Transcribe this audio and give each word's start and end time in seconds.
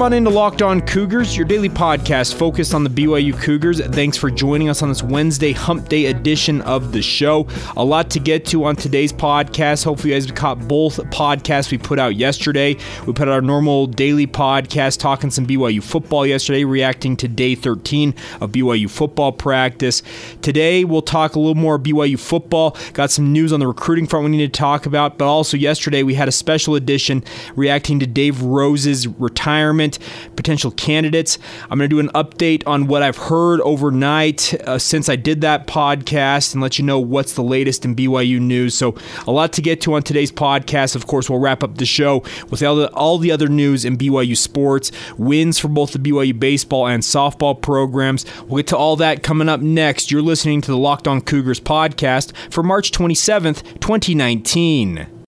Welcome 0.00 0.14
on 0.14 0.16
into 0.16 0.30
Locked 0.30 0.62
On 0.62 0.80
Cougars, 0.80 1.36
your 1.36 1.46
daily 1.46 1.68
podcast 1.68 2.32
focused 2.34 2.72
on 2.72 2.84
the 2.84 2.88
BYU 2.88 3.38
Cougars. 3.38 3.84
Thanks 3.88 4.16
for 4.16 4.30
joining 4.30 4.70
us 4.70 4.80
on 4.82 4.88
this 4.88 5.02
Wednesday 5.02 5.52
Hump 5.52 5.90
Day 5.90 6.06
edition 6.06 6.62
of 6.62 6.92
the 6.92 7.02
show. 7.02 7.46
A 7.76 7.84
lot 7.84 8.08
to 8.12 8.18
get 8.18 8.46
to 8.46 8.64
on 8.64 8.76
today's 8.76 9.12
podcast. 9.12 9.84
Hopefully, 9.84 10.14
you 10.14 10.18
guys 10.18 10.30
caught 10.30 10.66
both 10.66 10.96
podcasts 11.10 11.70
we 11.70 11.76
put 11.76 11.98
out 11.98 12.16
yesterday. 12.16 12.78
We 13.06 13.12
put 13.12 13.28
out 13.28 13.34
our 13.34 13.42
normal 13.42 13.88
daily 13.88 14.26
podcast 14.26 15.00
talking 15.00 15.30
some 15.30 15.46
BYU 15.46 15.82
football 15.82 16.26
yesterday, 16.26 16.64
reacting 16.64 17.14
to 17.18 17.28
day 17.28 17.54
13 17.54 18.14
of 18.40 18.52
BYU 18.52 18.88
football 18.88 19.32
practice. 19.32 20.02
Today, 20.40 20.82
we'll 20.82 21.02
talk 21.02 21.34
a 21.34 21.38
little 21.38 21.54
more 21.54 21.78
BYU 21.78 22.18
football. 22.18 22.74
Got 22.94 23.10
some 23.10 23.34
news 23.34 23.52
on 23.52 23.60
the 23.60 23.66
recruiting 23.66 24.06
front 24.06 24.24
we 24.24 24.30
need 24.30 24.50
to 24.50 24.58
talk 24.58 24.86
about, 24.86 25.18
but 25.18 25.26
also 25.26 25.58
yesterday, 25.58 26.02
we 26.02 26.14
had 26.14 26.26
a 26.26 26.32
special 26.32 26.74
edition 26.74 27.22
reacting 27.54 28.00
to 28.00 28.06
Dave 28.06 28.40
Rose's 28.40 29.06
retirement 29.06 29.89
potential 30.36 30.70
candidates. 30.70 31.38
I'm 31.70 31.78
going 31.78 31.88
to 31.90 31.96
do 31.96 32.00
an 32.00 32.08
update 32.08 32.62
on 32.66 32.86
what 32.86 33.02
I've 33.02 33.16
heard 33.16 33.60
overnight 33.62 34.54
uh, 34.66 34.78
since 34.78 35.08
I 35.08 35.16
did 35.16 35.40
that 35.42 35.66
podcast 35.66 36.52
and 36.52 36.62
let 36.62 36.78
you 36.78 36.84
know 36.84 36.98
what's 36.98 37.34
the 37.34 37.42
latest 37.42 37.84
in 37.84 37.94
BYU 37.96 38.40
news. 38.40 38.74
So, 38.74 38.94
a 39.26 39.30
lot 39.30 39.52
to 39.54 39.62
get 39.62 39.80
to 39.82 39.94
on 39.94 40.02
today's 40.02 40.32
podcast. 40.32 40.96
Of 40.96 41.06
course, 41.06 41.28
we'll 41.30 41.40
wrap 41.40 41.62
up 41.62 41.76
the 41.76 41.86
show 41.86 42.22
with 42.50 42.62
all 42.62 42.76
the, 42.76 42.90
all 42.92 43.18
the 43.18 43.32
other 43.32 43.48
news 43.48 43.84
in 43.84 43.96
BYU 43.96 44.36
sports, 44.36 44.92
wins 45.18 45.58
for 45.58 45.68
both 45.68 45.92
the 45.92 45.98
BYU 45.98 46.38
baseball 46.38 46.86
and 46.86 47.02
softball 47.02 47.60
programs. 47.60 48.24
We'll 48.42 48.58
get 48.58 48.68
to 48.68 48.76
all 48.76 48.96
that 48.96 49.22
coming 49.22 49.48
up 49.48 49.60
next. 49.60 50.10
You're 50.10 50.22
listening 50.22 50.60
to 50.62 50.70
the 50.70 50.78
Locked 50.78 51.08
On 51.08 51.20
Cougars 51.20 51.60
podcast 51.60 52.32
for 52.50 52.62
March 52.62 52.90
27th, 52.90 53.62
2019. 53.80 55.19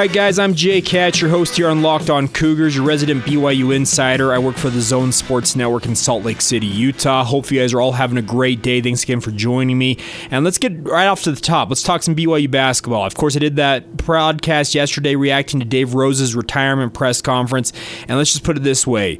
Right, 0.00 0.10
guys, 0.10 0.38
I'm 0.38 0.54
Jake 0.54 0.88
Hatch, 0.88 1.20
your 1.20 1.28
host 1.28 1.58
here 1.58 1.68
on 1.68 1.82
Locked 1.82 2.08
On 2.08 2.26
Cougars, 2.26 2.74
your 2.74 2.86
resident 2.86 3.22
BYU 3.22 3.76
insider. 3.76 4.32
I 4.32 4.38
work 4.38 4.56
for 4.56 4.70
the 4.70 4.80
Zone 4.80 5.12
Sports 5.12 5.54
Network 5.54 5.84
in 5.84 5.94
Salt 5.94 6.24
Lake 6.24 6.40
City, 6.40 6.66
Utah. 6.66 7.22
Hope 7.22 7.50
you 7.50 7.60
guys 7.60 7.74
are 7.74 7.82
all 7.82 7.92
having 7.92 8.16
a 8.16 8.22
great 8.22 8.62
day. 8.62 8.80
Thanks 8.80 9.02
again 9.02 9.20
for 9.20 9.30
joining 9.30 9.76
me. 9.76 9.98
And 10.30 10.42
let's 10.42 10.56
get 10.56 10.88
right 10.88 11.04
off 11.04 11.22
to 11.24 11.32
the 11.32 11.40
top. 11.42 11.68
Let's 11.68 11.82
talk 11.82 12.02
some 12.02 12.16
BYU 12.16 12.50
basketball. 12.50 13.04
Of 13.04 13.14
course, 13.14 13.36
I 13.36 13.40
did 13.40 13.56
that 13.56 13.98
broadcast 13.98 14.74
yesterday 14.74 15.16
reacting 15.16 15.60
to 15.60 15.66
Dave 15.66 15.92
Rose's 15.92 16.34
retirement 16.34 16.94
press 16.94 17.20
conference. 17.20 17.74
And 18.08 18.16
let's 18.16 18.32
just 18.32 18.42
put 18.42 18.56
it 18.56 18.62
this 18.62 18.86
way 18.86 19.18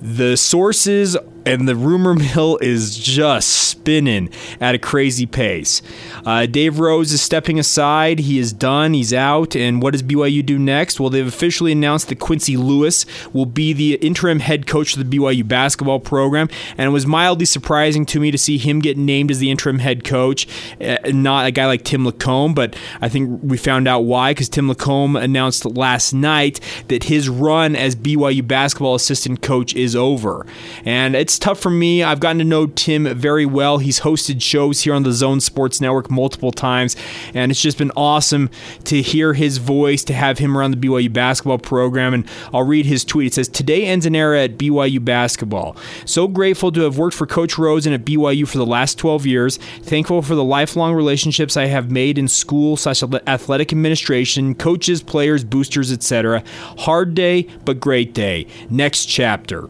the 0.00 0.36
sources 0.36 1.16
and 1.50 1.68
the 1.68 1.76
rumor 1.76 2.14
mill 2.14 2.58
is 2.60 2.96
just 2.96 3.50
spinning 3.50 4.30
at 4.60 4.74
a 4.74 4.78
crazy 4.78 5.26
pace. 5.26 5.82
Uh, 6.24 6.46
Dave 6.46 6.78
Rose 6.78 7.12
is 7.12 7.20
stepping 7.20 7.58
aside. 7.58 8.20
He 8.20 8.38
is 8.38 8.52
done. 8.52 8.94
He's 8.94 9.12
out. 9.12 9.56
And 9.56 9.82
what 9.82 9.92
does 9.92 10.02
BYU 10.02 10.44
do 10.46 10.58
next? 10.58 11.00
Well, 11.00 11.10
they've 11.10 11.26
officially 11.26 11.72
announced 11.72 12.08
that 12.08 12.20
Quincy 12.20 12.56
Lewis 12.56 13.04
will 13.32 13.46
be 13.46 13.72
the 13.72 13.94
interim 13.94 14.40
head 14.40 14.66
coach 14.66 14.96
of 14.96 15.10
the 15.10 15.18
BYU 15.18 15.46
basketball 15.46 15.98
program. 15.98 16.48
And 16.78 16.86
it 16.86 16.90
was 16.90 17.06
mildly 17.06 17.46
surprising 17.46 18.06
to 18.06 18.20
me 18.20 18.30
to 18.30 18.38
see 18.38 18.58
him 18.58 18.78
get 18.78 18.96
named 18.96 19.30
as 19.30 19.38
the 19.38 19.50
interim 19.50 19.80
head 19.80 20.04
coach, 20.04 20.46
uh, 20.80 20.98
not 21.06 21.46
a 21.46 21.50
guy 21.50 21.66
like 21.66 21.84
Tim 21.84 22.04
LaComb. 22.04 22.54
But 22.54 22.76
I 23.00 23.08
think 23.08 23.40
we 23.42 23.56
found 23.56 23.88
out 23.88 24.00
why 24.00 24.32
because 24.32 24.48
Tim 24.48 24.68
LaComb 24.68 25.20
announced 25.20 25.64
last 25.64 26.12
night 26.12 26.60
that 26.88 27.04
his 27.04 27.28
run 27.28 27.74
as 27.74 27.96
BYU 27.96 28.46
basketball 28.46 28.94
assistant 28.94 29.42
coach 29.42 29.74
is 29.74 29.96
over. 29.96 30.46
And 30.84 31.16
it's 31.16 31.39
tough 31.40 31.58
for 31.58 31.70
me. 31.70 32.02
I've 32.02 32.20
gotten 32.20 32.38
to 32.38 32.44
know 32.44 32.66
Tim 32.66 33.04
very 33.16 33.46
well. 33.46 33.78
He's 33.78 34.00
hosted 34.00 34.40
shows 34.42 34.82
here 34.82 34.94
on 34.94 35.02
the 35.02 35.12
Zone 35.12 35.40
Sports 35.40 35.80
Network 35.80 36.10
multiple 36.10 36.52
times, 36.52 36.96
and 37.34 37.50
it's 37.50 37.60
just 37.60 37.78
been 37.78 37.90
awesome 37.96 38.50
to 38.84 39.02
hear 39.02 39.32
his 39.32 39.58
voice, 39.58 40.04
to 40.04 40.12
have 40.12 40.38
him 40.38 40.56
around 40.56 40.72
the 40.72 40.76
BYU 40.76 41.12
basketball 41.12 41.58
program. 41.58 42.14
And 42.14 42.26
I'll 42.52 42.62
read 42.62 42.86
his 42.86 43.04
tweet. 43.04 43.28
It 43.28 43.34
says, 43.34 43.48
Today 43.48 43.86
ends 43.86 44.06
an 44.06 44.14
era 44.14 44.44
at 44.44 44.58
BYU 44.58 45.04
basketball. 45.04 45.76
So 46.04 46.28
grateful 46.28 46.70
to 46.72 46.82
have 46.82 46.98
worked 46.98 47.16
for 47.16 47.26
Coach 47.26 47.58
Rosen 47.58 47.92
at 47.92 48.04
BYU 48.04 48.46
for 48.46 48.58
the 48.58 48.66
last 48.66 48.98
12 48.98 49.26
years. 49.26 49.56
Thankful 49.56 50.22
for 50.22 50.34
the 50.34 50.44
lifelong 50.44 50.94
relationships 50.94 51.56
I 51.56 51.66
have 51.66 51.90
made 51.90 52.18
in 52.18 52.28
school 52.28 52.76
slash 52.76 53.02
athletic 53.02 53.72
administration, 53.72 54.54
coaches, 54.54 55.02
players, 55.02 55.44
boosters, 55.44 55.90
etc. 55.90 56.44
Hard 56.78 57.14
day, 57.14 57.48
but 57.64 57.80
great 57.80 58.12
day. 58.12 58.46
Next 58.68 59.06
chapter. 59.06 59.68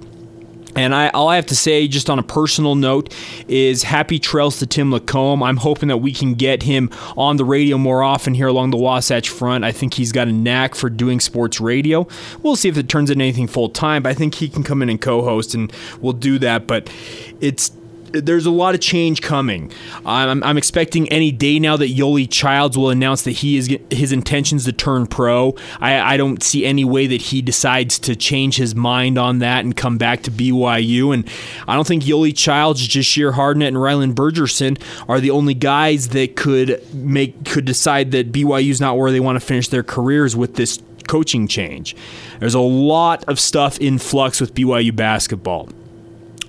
And 0.76 0.94
I, 0.94 1.08
all 1.08 1.28
I 1.28 1.36
have 1.36 1.46
to 1.46 1.56
say, 1.56 1.88
just 1.88 2.08
on 2.08 2.18
a 2.18 2.22
personal 2.22 2.74
note, 2.74 3.14
is 3.48 3.82
happy 3.82 4.18
trails 4.18 4.58
to 4.60 4.66
Tim 4.66 4.90
LaComb. 4.90 5.46
I'm 5.46 5.56
hoping 5.56 5.88
that 5.88 5.98
we 5.98 6.12
can 6.12 6.34
get 6.34 6.62
him 6.62 6.90
on 7.16 7.36
the 7.36 7.44
radio 7.44 7.76
more 7.76 8.02
often 8.02 8.34
here 8.34 8.46
along 8.46 8.70
the 8.70 8.76
Wasatch 8.76 9.28
Front. 9.28 9.64
I 9.64 9.72
think 9.72 9.94
he's 9.94 10.12
got 10.12 10.28
a 10.28 10.32
knack 10.32 10.74
for 10.74 10.88
doing 10.88 11.20
sports 11.20 11.60
radio. 11.60 12.06
We'll 12.42 12.56
see 12.56 12.68
if 12.68 12.76
it 12.76 12.88
turns 12.88 13.10
into 13.10 13.22
anything 13.24 13.48
full 13.48 13.68
time, 13.68 14.02
but 14.02 14.10
I 14.10 14.14
think 14.14 14.36
he 14.36 14.48
can 14.48 14.62
come 14.62 14.82
in 14.82 14.88
and 14.88 15.00
co 15.00 15.22
host, 15.22 15.54
and 15.54 15.72
we'll 16.00 16.12
do 16.12 16.38
that. 16.38 16.66
But 16.66 16.92
it's 17.40 17.72
there's 18.12 18.46
a 18.46 18.50
lot 18.50 18.74
of 18.74 18.80
change 18.80 19.22
coming. 19.22 19.72
I'm, 20.04 20.42
I'm, 20.42 20.58
expecting 20.58 21.08
any 21.08 21.32
day 21.32 21.58
now 21.58 21.76
that 21.76 21.90
Yoeli 21.90 22.28
Childs 22.30 22.76
will 22.76 22.90
announce 22.90 23.22
that 23.22 23.32
he 23.32 23.56
is 23.56 23.74
his 23.90 24.12
intentions 24.12 24.64
to 24.64 24.72
turn 24.72 25.06
pro. 25.06 25.56
I, 25.80 26.14
I, 26.14 26.16
don't 26.16 26.42
see 26.42 26.66
any 26.66 26.84
way 26.84 27.06
that 27.06 27.20
he 27.20 27.40
decides 27.40 27.98
to 28.00 28.14
change 28.14 28.56
his 28.56 28.74
mind 28.74 29.18
on 29.18 29.38
that 29.38 29.64
and 29.64 29.76
come 29.76 29.96
back 29.96 30.22
to 30.24 30.30
BYU. 30.30 31.14
And 31.14 31.28
I 31.66 31.74
don't 31.74 31.86
think 31.86 32.02
Yoeli 32.02 32.36
Childs, 32.36 32.86
Jahshire 32.86 33.32
Hardnett, 33.32 33.68
and 33.68 33.76
Rylan 33.76 34.14
Bergersen 34.14 34.80
are 35.08 35.20
the 35.20 35.30
only 35.30 35.54
guys 35.54 36.08
that 36.08 36.36
could 36.36 36.82
make 36.94 37.44
could 37.44 37.64
decide 37.64 38.10
that 38.10 38.32
BYU 38.32 38.70
is 38.70 38.80
not 38.80 38.98
where 38.98 39.10
they 39.10 39.20
want 39.20 39.36
to 39.36 39.44
finish 39.44 39.68
their 39.68 39.82
careers 39.82 40.36
with 40.36 40.56
this 40.56 40.80
coaching 41.08 41.48
change. 41.48 41.96
There's 42.38 42.54
a 42.54 42.60
lot 42.60 43.24
of 43.24 43.40
stuff 43.40 43.78
in 43.78 43.98
flux 43.98 44.40
with 44.40 44.54
BYU 44.54 44.94
basketball. 44.94 45.68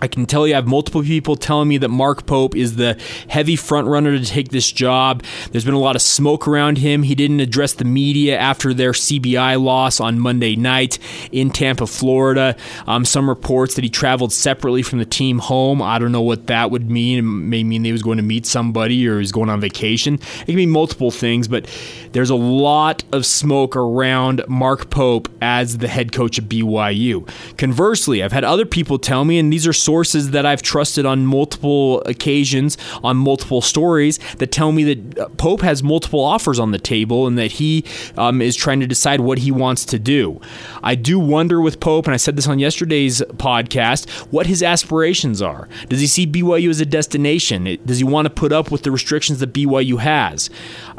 I 0.01 0.07
can 0.07 0.25
tell 0.25 0.47
you, 0.47 0.53
I 0.53 0.57
have 0.57 0.67
multiple 0.67 1.03
people 1.03 1.35
telling 1.35 1.67
me 1.67 1.77
that 1.77 1.89
Mark 1.89 2.25
Pope 2.25 2.55
is 2.55 2.75
the 2.75 2.99
heavy 3.27 3.55
front 3.55 3.87
runner 3.87 4.17
to 4.17 4.25
take 4.25 4.49
this 4.49 4.71
job. 4.71 5.23
There's 5.51 5.63
been 5.63 5.75
a 5.75 5.79
lot 5.79 5.95
of 5.95 6.01
smoke 6.01 6.47
around 6.47 6.79
him. 6.79 7.03
He 7.03 7.13
didn't 7.13 7.39
address 7.39 7.73
the 7.73 7.85
media 7.85 8.35
after 8.37 8.73
their 8.73 8.93
CBI 8.93 9.61
loss 9.61 9.99
on 9.99 10.19
Monday 10.19 10.55
night 10.55 10.97
in 11.31 11.51
Tampa, 11.51 11.85
Florida. 11.85 12.55
Um, 12.87 13.05
some 13.05 13.29
reports 13.29 13.75
that 13.75 13.83
he 13.83 13.89
traveled 13.89 14.33
separately 14.33 14.81
from 14.81 14.97
the 14.97 15.05
team 15.05 15.37
home. 15.37 15.83
I 15.83 15.99
don't 15.99 16.11
know 16.11 16.21
what 16.21 16.47
that 16.47 16.71
would 16.71 16.89
mean. 16.89 17.19
It 17.19 17.21
may 17.21 17.63
mean 17.63 17.83
he 17.83 17.91
was 17.91 18.01
going 18.01 18.17
to 18.17 18.23
meet 18.23 18.47
somebody 18.47 19.07
or 19.07 19.19
he's 19.19 19.31
going 19.31 19.49
on 19.49 19.61
vacation. 19.61 20.15
It 20.15 20.45
can 20.45 20.55
be 20.55 20.65
multiple 20.65 21.11
things, 21.11 21.47
but 21.47 21.69
there's 22.11 22.31
a 22.31 22.35
lot 22.35 23.03
of 23.11 23.25
smoke 23.25 23.75
around 23.75 24.43
Mark 24.47 24.89
Pope 24.89 25.29
as 25.41 25.77
the 25.77 25.87
head 25.87 26.11
coach 26.11 26.39
of 26.39 26.45
BYU. 26.45 27.27
Conversely, 27.57 28.23
I've 28.23 28.31
had 28.31 28.43
other 28.43 28.65
people 28.65 28.97
tell 28.97 29.25
me, 29.25 29.37
and 29.37 29.53
these 29.53 29.67
are 29.67 29.73
sources 29.91 30.31
that 30.31 30.45
I've 30.45 30.61
trusted 30.61 31.05
on 31.05 31.25
multiple 31.25 32.01
occasions, 32.05 32.77
on 33.03 33.17
multiple 33.17 33.59
stories, 33.61 34.19
that 34.37 34.49
tell 34.49 34.71
me 34.71 34.85
that 34.93 35.19
uh, 35.19 35.27
Pope 35.35 35.59
has 35.63 35.83
multiple 35.83 36.21
offers 36.21 36.59
on 36.59 36.71
the 36.71 36.79
table 36.79 37.27
and 37.27 37.37
that 37.37 37.51
he 37.51 37.83
um, 38.15 38.41
is 38.41 38.55
trying 38.55 38.79
to 38.79 38.87
decide 38.87 39.19
what 39.19 39.39
he 39.39 39.51
wants 39.51 39.83
to 39.83 39.99
do. 39.99 40.39
I 40.81 40.95
do 40.95 41.19
wonder 41.19 41.59
with 41.59 41.81
Pope, 41.81 42.05
and 42.05 42.13
I 42.13 42.17
said 42.17 42.37
this 42.37 42.47
on 42.47 42.57
yesterday's 42.57 43.21
podcast, 43.35 44.09
what 44.31 44.45
his 44.45 44.63
aspirations 44.63 45.41
are. 45.41 45.67
Does 45.89 45.99
he 45.99 46.07
see 46.07 46.25
BYU 46.25 46.69
as 46.69 46.79
a 46.79 46.85
destination? 46.85 47.77
Does 47.85 47.97
he 47.97 48.05
want 48.05 48.27
to 48.27 48.29
put 48.29 48.53
up 48.53 48.71
with 48.71 48.83
the 48.83 48.91
restrictions 48.91 49.39
that 49.39 49.51
BYU 49.51 49.99
has? 49.99 50.49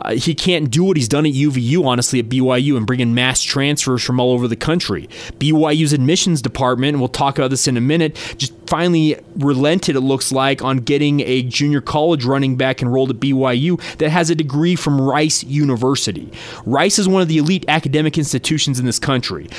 Uh, 0.00 0.12
he 0.12 0.34
can't 0.34 0.70
do 0.70 0.84
what 0.84 0.98
he's 0.98 1.08
done 1.08 1.24
at 1.24 1.32
UVU, 1.32 1.86
honestly, 1.86 2.18
at 2.18 2.28
BYU 2.28 2.76
and 2.76 2.86
bring 2.86 3.00
in 3.00 3.14
mass 3.14 3.40
transfers 3.42 4.04
from 4.04 4.20
all 4.20 4.32
over 4.32 4.46
the 4.46 4.54
country. 4.54 5.08
BYU's 5.38 5.94
admissions 5.94 6.42
department, 6.42 6.90
and 6.90 7.00
we'll 7.00 7.08
talk 7.08 7.38
about 7.38 7.48
this 7.48 7.66
in 7.66 7.78
a 7.78 7.80
minute, 7.80 8.18
just 8.36 8.52
finally 8.72 9.18
relented, 9.36 9.96
it 9.96 10.00
looks 10.00 10.32
like, 10.32 10.62
on 10.62 10.78
getting 10.78 11.20
a 11.20 11.42
junior 11.42 11.82
college 11.82 12.24
running 12.24 12.56
back 12.56 12.80
enrolled 12.80 13.10
at 13.10 13.16
BYU 13.16 13.78
that 13.98 14.08
has 14.08 14.30
a 14.30 14.34
degree 14.34 14.74
from 14.76 14.98
Rice 14.98 15.44
University. 15.44 16.32
Rice 16.64 16.98
is 16.98 17.06
one 17.06 17.20
of 17.20 17.28
the 17.28 17.36
elite 17.36 17.66
academic 17.68 18.16
institutions 18.16 18.80
in 18.80 18.86
this 18.86 18.98
country. 18.98 19.50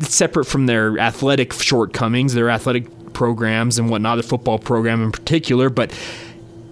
Separate 0.00 0.46
from 0.46 0.64
their 0.64 0.98
athletic 0.98 1.52
shortcomings, 1.52 2.32
their 2.32 2.48
athletic 2.48 2.86
programs 3.12 3.78
and 3.78 3.90
whatnot, 3.90 4.16
the 4.16 4.22
football 4.22 4.58
program 4.58 5.02
in 5.02 5.12
particular, 5.12 5.68
but 5.68 5.92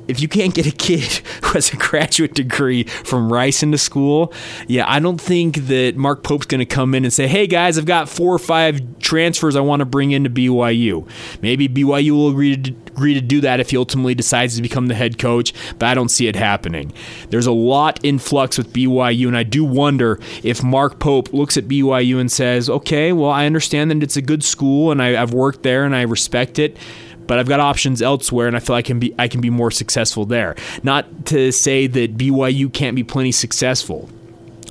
if 0.08 0.20
you 0.20 0.28
can't 0.28 0.54
get 0.54 0.66
a 0.66 0.70
kid 0.70 1.02
who 1.42 1.52
has 1.52 1.72
a 1.72 1.76
graduate 1.76 2.34
degree 2.34 2.84
from 2.84 3.32
Rice 3.32 3.62
into 3.62 3.78
school, 3.78 4.32
yeah, 4.66 4.84
I 4.86 5.00
don't 5.00 5.20
think 5.20 5.56
that 5.66 5.96
Mark 5.96 6.22
Pope's 6.22 6.46
going 6.46 6.60
to 6.60 6.66
come 6.66 6.94
in 6.94 7.04
and 7.04 7.12
say, 7.12 7.26
"Hey 7.26 7.46
guys, 7.46 7.78
I've 7.78 7.86
got 7.86 8.08
four 8.08 8.34
or 8.34 8.38
five 8.38 8.80
transfers 8.98 9.56
I 9.56 9.60
want 9.60 9.80
to 9.80 9.86
bring 9.86 10.12
into 10.12 10.30
BYU." 10.30 11.08
Maybe 11.42 11.68
BYU 11.68 12.12
will 12.12 12.28
agree 12.28 12.56
to 12.56 12.74
agree 12.94 13.14
to 13.14 13.20
do 13.20 13.40
that 13.40 13.58
if 13.58 13.70
he 13.70 13.76
ultimately 13.76 14.14
decides 14.14 14.54
to 14.54 14.62
become 14.62 14.86
the 14.86 14.94
head 14.94 15.18
coach, 15.18 15.52
but 15.78 15.86
I 15.86 15.94
don't 15.94 16.10
see 16.10 16.28
it 16.28 16.36
happening. 16.36 16.92
There's 17.30 17.46
a 17.46 17.52
lot 17.52 17.98
in 18.04 18.20
flux 18.20 18.56
with 18.56 18.72
BYU, 18.72 19.26
and 19.26 19.36
I 19.36 19.42
do 19.42 19.64
wonder 19.64 20.20
if 20.44 20.62
Mark 20.62 21.00
Pope 21.00 21.32
looks 21.32 21.56
at 21.56 21.64
BYU 21.64 22.20
and 22.20 22.30
says, 22.30 22.70
"Okay, 22.70 23.12
well, 23.12 23.30
I 23.30 23.46
understand 23.46 23.90
that 23.90 24.02
it's 24.02 24.16
a 24.16 24.22
good 24.22 24.44
school, 24.44 24.92
and 24.92 25.02
I, 25.02 25.20
I've 25.20 25.34
worked 25.34 25.62
there, 25.62 25.84
and 25.84 25.94
I 25.94 26.02
respect 26.02 26.58
it." 26.58 26.76
But 27.26 27.38
I've 27.38 27.48
got 27.48 27.60
options 27.60 28.02
elsewhere, 28.02 28.46
and 28.46 28.56
I 28.56 28.60
feel 28.60 28.76
I 28.76 28.82
can 28.82 28.98
be 28.98 29.14
I 29.18 29.28
can 29.28 29.40
be 29.40 29.50
more 29.50 29.70
successful 29.70 30.26
there. 30.26 30.56
Not 30.82 31.26
to 31.26 31.52
say 31.52 31.86
that 31.86 32.16
BYU 32.16 32.72
can't 32.72 32.96
be 32.96 33.04
plenty 33.04 33.32
successful. 33.32 34.08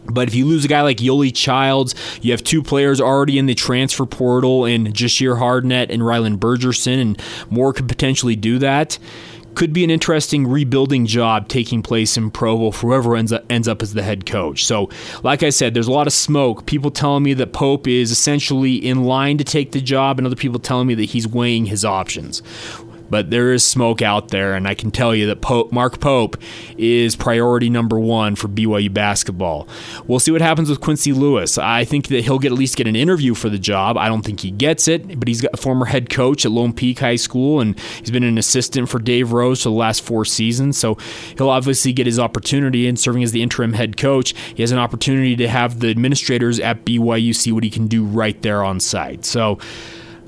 But 0.05 0.27
if 0.27 0.35
you 0.35 0.45
lose 0.45 0.65
a 0.65 0.67
guy 0.67 0.81
like 0.81 0.97
Yoeli 0.97 1.33
Childs, 1.33 1.95
you 2.21 2.31
have 2.31 2.43
two 2.43 2.61
players 2.61 2.99
already 2.99 3.37
in 3.37 3.45
the 3.45 3.55
transfer 3.55 4.05
portal 4.05 4.65
in 4.65 4.91
Jahshire 4.91 5.37
Hardnett 5.37 5.89
and 5.89 6.01
Rylan 6.01 6.37
Bergersen, 6.37 6.99
and 6.99 7.21
more 7.49 7.71
could 7.71 7.87
potentially 7.87 8.35
do 8.35 8.59
that 8.59 8.99
could 9.55 9.73
be 9.73 9.83
an 9.83 9.89
interesting 9.89 10.47
rebuilding 10.47 11.05
job 11.05 11.47
taking 11.47 11.81
place 11.81 12.17
in 12.17 12.31
Provo 12.31 12.71
for 12.71 12.87
whoever 12.87 13.15
ends 13.15 13.31
up, 13.31 13.45
ends 13.49 13.67
up 13.67 13.81
as 13.81 13.93
the 13.93 14.03
head 14.03 14.25
coach. 14.25 14.65
So, 14.65 14.89
like 15.23 15.43
I 15.43 15.49
said, 15.49 15.73
there's 15.73 15.87
a 15.87 15.91
lot 15.91 16.07
of 16.07 16.13
smoke. 16.13 16.65
People 16.65 16.91
telling 16.91 17.23
me 17.23 17.33
that 17.35 17.53
Pope 17.53 17.87
is 17.87 18.11
essentially 18.11 18.75
in 18.75 19.03
line 19.03 19.37
to 19.37 19.43
take 19.43 19.71
the 19.71 19.81
job, 19.81 20.19
and 20.19 20.25
other 20.25 20.35
people 20.35 20.59
telling 20.59 20.87
me 20.87 20.95
that 20.95 21.05
he's 21.05 21.27
weighing 21.27 21.65
his 21.65 21.85
options 21.85 22.41
but 23.13 23.29
there 23.29 23.53
is 23.53 23.63
smoke 23.63 24.01
out 24.01 24.29
there, 24.29 24.55
and 24.55 24.67
I 24.67 24.73
can 24.73 24.89
tell 24.89 25.13
you 25.13 25.27
that 25.27 25.39
Pope, 25.39 25.71
Mark 25.71 25.99
Pope 25.99 26.35
is 26.79 27.15
priority 27.15 27.69
number 27.69 27.99
one 27.99 28.35
for 28.35 28.47
BYU 28.47 28.91
basketball. 28.91 29.67
We'll 30.07 30.19
see 30.19 30.31
what 30.31 30.41
happens 30.41 30.67
with 30.67 30.81
Quincy 30.81 31.13
Lewis. 31.13 31.59
I 31.59 31.85
think 31.85 32.07
that 32.07 32.23
he'll 32.23 32.39
get 32.39 32.51
at 32.51 32.57
least 32.57 32.75
get 32.75 32.87
an 32.87 32.95
interview 32.95 33.35
for 33.35 33.49
the 33.49 33.59
job. 33.59 33.97
I 33.97 34.07
don't 34.07 34.23
think 34.23 34.39
he 34.39 34.49
gets 34.49 34.87
it, 34.87 35.19
but 35.19 35.27
he's 35.27 35.41
got 35.41 35.53
a 35.53 35.57
former 35.57 35.85
head 35.85 36.09
coach 36.09 36.43
at 36.43 36.49
Lone 36.49 36.73
Peak 36.73 36.97
High 36.97 37.17
School, 37.17 37.59
and 37.59 37.79
he's 37.99 38.09
been 38.09 38.23
an 38.23 38.39
assistant 38.39 38.89
for 38.89 38.97
Dave 38.97 39.31
Rose 39.31 39.61
for 39.61 39.69
the 39.69 39.75
last 39.75 40.01
four 40.01 40.25
seasons. 40.25 40.79
So 40.79 40.97
he'll 41.37 41.49
obviously 41.49 41.93
get 41.93 42.07
his 42.07 42.17
opportunity 42.17 42.87
in 42.87 42.95
serving 42.97 43.21
as 43.21 43.31
the 43.31 43.43
interim 43.43 43.73
head 43.73 43.95
coach. 43.95 44.33
He 44.55 44.63
has 44.63 44.71
an 44.71 44.79
opportunity 44.79 45.35
to 45.35 45.47
have 45.47 45.81
the 45.81 45.91
administrators 45.91 46.59
at 46.59 46.83
BYU 46.83 47.35
see 47.35 47.51
what 47.51 47.63
he 47.63 47.69
can 47.69 47.85
do 47.85 48.05
right 48.05 48.41
there 48.41 48.63
on 48.63 48.79
site. 48.79 49.23
So 49.23 49.59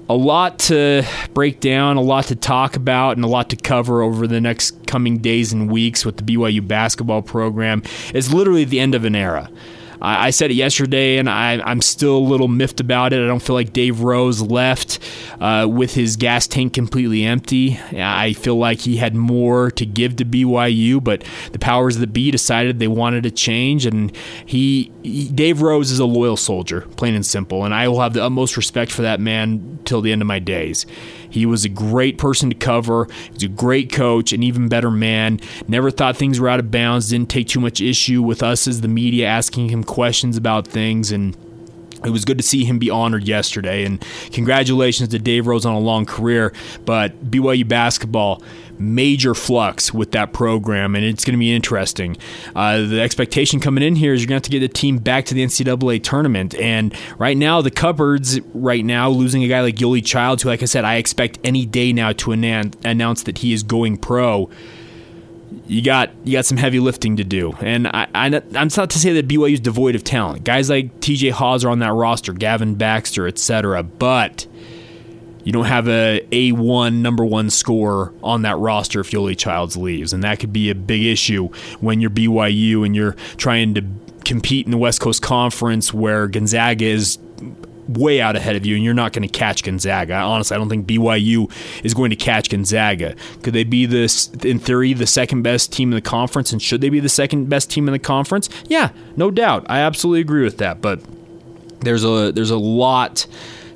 a 0.08 0.16
lot 0.16 0.60
to 0.60 1.04
break 1.34 1.60
down, 1.60 1.98
a 1.98 2.02
lot 2.02 2.26
to 2.26 2.36
talk 2.36 2.76
about, 2.76 3.16
and 3.16 3.26
a 3.26 3.28
lot 3.28 3.50
to 3.50 3.56
cover 3.56 4.02
over 4.02 4.28
the 4.28 4.40
next 4.40 4.86
coming 4.86 5.18
days 5.18 5.52
and 5.52 5.72
weeks 5.72 6.06
with 6.06 6.18
the 6.18 6.24
BYU 6.24 6.66
basketball 6.66 7.22
program. 7.22 7.82
It's 8.14 8.32
literally 8.32 8.66
the 8.66 8.80
end 8.80 8.96
of 8.96 9.06
an 9.06 9.16
era. 9.16 9.50
I, 10.02 10.28
I 10.28 10.30
said 10.30 10.52
it 10.52 10.56
yesterday, 10.56 11.18
and 11.18 11.30
I, 11.30 11.72
am 11.72 11.82
still 11.82 12.18
a 12.18 12.20
little 12.20 12.48
miffed 12.48 12.80
about 12.80 13.14
it. 13.14 13.24
I 13.24 13.28
don't 13.28 13.42
feel 13.42 13.56
like 13.56 13.74
Dave 13.74 14.02
Rose 14.02 14.42
left 14.42 15.00
uh, 15.40 15.68
with 15.70 15.94
his 15.94 16.16
gas 16.16 16.48
tank 16.48 16.74
completely 16.74 17.24
empty. 17.24 17.80
I 17.94 18.34
feel 18.34 18.58
like 18.58 18.80
he 18.80 18.98
had 18.98 19.16
more 19.16 19.72
to 19.72 19.86
give 19.86 20.16
to 20.18 20.26
BYU, 20.26 21.04
but 21.04 21.24
the 21.52 21.60
powers 21.60 21.98
that 21.98 22.14
be 22.14 22.32
decided 22.32 22.80
they 22.80 22.88
wanted 22.88 23.24
to 23.24 23.32
change, 23.32 23.86
and 23.86 24.16
he, 24.46 24.92
he 25.04 25.30
Dave 25.30 25.62
Rose 25.62 25.92
is 25.92 26.00
a 26.00 26.06
loyal 26.06 26.38
soldier, 26.38 26.82
plain 26.98 27.16
and 27.16 27.26
simple, 27.26 27.66
and 27.66 27.74
I 27.74 27.88
will 27.88 28.02
have 28.02 28.14
the 28.14 28.24
utmost 28.24 28.58
respect 28.58 28.92
for 28.92 29.02
that 29.04 29.20
man 29.20 29.80
till 29.86 30.02
the 30.02 30.12
end 30.12 30.22
of 30.22 30.28
my 30.28 30.40
days. 30.40 30.86
He 31.36 31.46
was 31.46 31.66
a 31.66 31.70
great 31.70 32.18
person 32.18 32.50
to 32.50 32.56
cover. 32.56 33.08
He 33.26 33.34
was 33.34 33.44
a 33.44 33.48
great 33.50 33.92
coach, 33.92 34.32
an 34.32 34.42
even 34.42 34.70
better 34.70 34.90
man. 34.90 35.42
Never 35.68 35.92
thought 35.92 36.16
things 36.16 36.40
were 36.40 36.48
out 36.48 36.62
of 36.62 36.72
bounds. 36.72 37.10
Didn't 37.10 37.30
take 37.30 37.48
too 37.48 37.60
much 37.60 37.82
issue 37.82 38.22
with 38.22 38.42
us 38.42 38.68
as 38.68 38.80
the 38.80 38.88
media 38.88 39.28
asking 39.28 39.68
him 39.70 39.84
questions 39.84 40.38
about 40.38 40.66
things 40.66 41.12
and 41.12 41.36
it 42.06 42.12
was 42.12 42.26
good 42.26 42.38
to 42.38 42.44
see 42.44 42.66
him 42.66 42.80
be 42.80 42.90
honored 42.90 43.24
yesterday, 43.24 43.86
and 43.86 44.04
congratulations 44.32 45.10
to 45.10 45.20
Dave 45.20 45.48
Rose 45.48 45.66
on 45.66 45.74
a 45.74 45.80
long 45.80 46.06
career. 46.06 46.54
But 46.86 47.32
BYU 47.32 47.68
basketball, 47.68 48.42
major 48.78 49.34
flux 49.34 49.94
with 49.94 50.12
that 50.12 50.34
program, 50.34 50.96
and 50.96 51.06
it's 51.06 51.24
going 51.26 51.34
to 51.34 51.40
be 51.40 51.54
interesting. 51.54 52.18
Uh, 52.56 52.82
the 52.82 53.02
expectation 53.02 53.60
coming 53.60 53.84
in 53.84 53.96
here 53.96 54.14
is 54.14 54.22
you're 54.22 54.28
going 54.28 54.42
to 54.42 54.46
have 54.46 54.52
to 54.52 54.60
get 54.60 54.60
the 54.60 54.68
team 54.68 54.98
back 54.98 55.26
to 55.26 55.34
the 55.34 55.44
NCAA 55.44 56.04
tournament, 56.04 56.56
and 56.56 56.94
right 57.18 57.38
now 57.38 57.62
the 57.62 57.72
cupboards, 57.72 58.40
right 58.54 58.84
now 58.84 59.10
losing 59.10 59.44
a 59.44 59.48
guy 59.48 59.62
like 59.62 59.76
Yoeli 59.76 60.06
Childs, 60.06 60.44
who, 60.44 60.50
like 60.50 60.62
I 60.62 60.66
said, 60.66 60.86
I 60.86 60.96
expect 60.96 61.40
any 61.44 61.66
day 61.66 61.94
now 61.94 62.14
to 62.14 62.32
announce 62.32 63.24
that 63.24 63.40
he 63.40 63.54
is 63.54 63.64
going 63.64 63.98
pro 63.98 64.50
you 65.68 65.82
got 65.82 66.12
you 66.24 66.34
got 66.34 66.46
some 66.46 66.58
heavy 66.58 66.80
lifting 66.80 67.18
to 67.18 67.24
do. 67.24 67.54
And 67.60 67.88
I, 67.88 68.08
I 68.14 68.28
am 68.28 68.70
not 68.76 68.90
to 68.90 69.00
say 69.00 69.14
that 69.14 69.28
BYU 69.28 69.54
is 69.54 69.60
devoid 69.60 69.96
of 69.96 70.04
talent. 70.04 70.44
Guys 70.44 70.70
like 70.70 71.00
T.J. 71.02 71.30
Haws 71.30 71.64
are 71.66 71.70
on 71.70 71.80
that 71.80 71.94
roster, 71.94 72.34
Gavin 72.34 72.76
Baxter, 72.76 73.28
etc. 73.28 73.84
But 73.84 74.48
you 75.44 75.52
don't 75.52 75.66
have 75.66 75.88
a 75.88 76.26
A1 76.32 76.96
number 76.96 77.24
one 77.24 77.50
scorer 77.50 78.14
on 78.24 78.42
that 78.44 78.58
roster 78.58 79.00
if 79.02 79.12
Yoeli 79.12 79.38
Childs 79.38 79.78
leaves, 79.78 80.12
and 80.14 80.24
that 80.24 80.40
could 80.40 80.52
be 80.52 80.70
a 80.70 80.76
big 80.76 81.04
issue 81.04 81.50
when 81.80 82.02
you're 82.02 82.10
BYU 82.10 82.86
and 82.86 82.96
you're 82.96 83.14
trying 83.38 83.76
to 83.76 83.84
compete 84.26 84.66
in 84.66 84.72
the 84.72 84.78
West 84.78 85.02
Coast 85.02 85.22
Conference 85.22 85.94
where 85.94 86.28
Gonzaga 86.28 86.86
is 86.86 87.20
way 87.88 88.22
out 88.22 88.36
ahead 88.36 88.56
of 88.56 88.66
you, 88.66 88.76
and 88.76 88.84
you're 88.84 88.94
not 88.94 89.14
going 89.14 89.28
to 89.28 89.32
catch 89.32 89.64
Gonzaga. 89.64 90.16
Honestly, 90.16 90.56
I 90.56 90.58
don't 90.58 90.70
think 90.70 90.88
BYU 90.88 91.52
is 91.84 91.94
going 91.94 92.10
to 92.10 92.16
catch 92.16 92.50
Gonzaga. 92.50 93.16
Could 93.44 93.54
they 93.54 93.64
be 93.64 93.86
this, 93.86 94.30
in 94.44 94.60
theory, 94.60 94.94
the 94.94 95.08
second 95.08 95.42
best 95.44 95.72
team 95.72 95.92
in 95.92 95.96
the 95.96 96.02
conference? 96.02 96.52
And 96.52 96.62
should 96.62 96.82
they 96.82 96.90
be 96.90 97.00
the 97.00 97.10
second 97.10 97.50
best 97.50 97.70
team 97.70 97.88
in 97.88 97.92
the 97.92 98.00
conference? 98.00 98.50
Yeah, 98.68 98.92
no 99.16 99.32
doubt. 99.32 99.66
I 99.70 99.80
absolutely 99.80 100.22
agree 100.22 100.44
with 100.44 100.58
that. 100.58 100.82
But 100.82 101.02
there's 101.82 102.04
a 102.04 102.32
there's 102.32 102.50
a 102.50 102.58
lot 102.58 103.28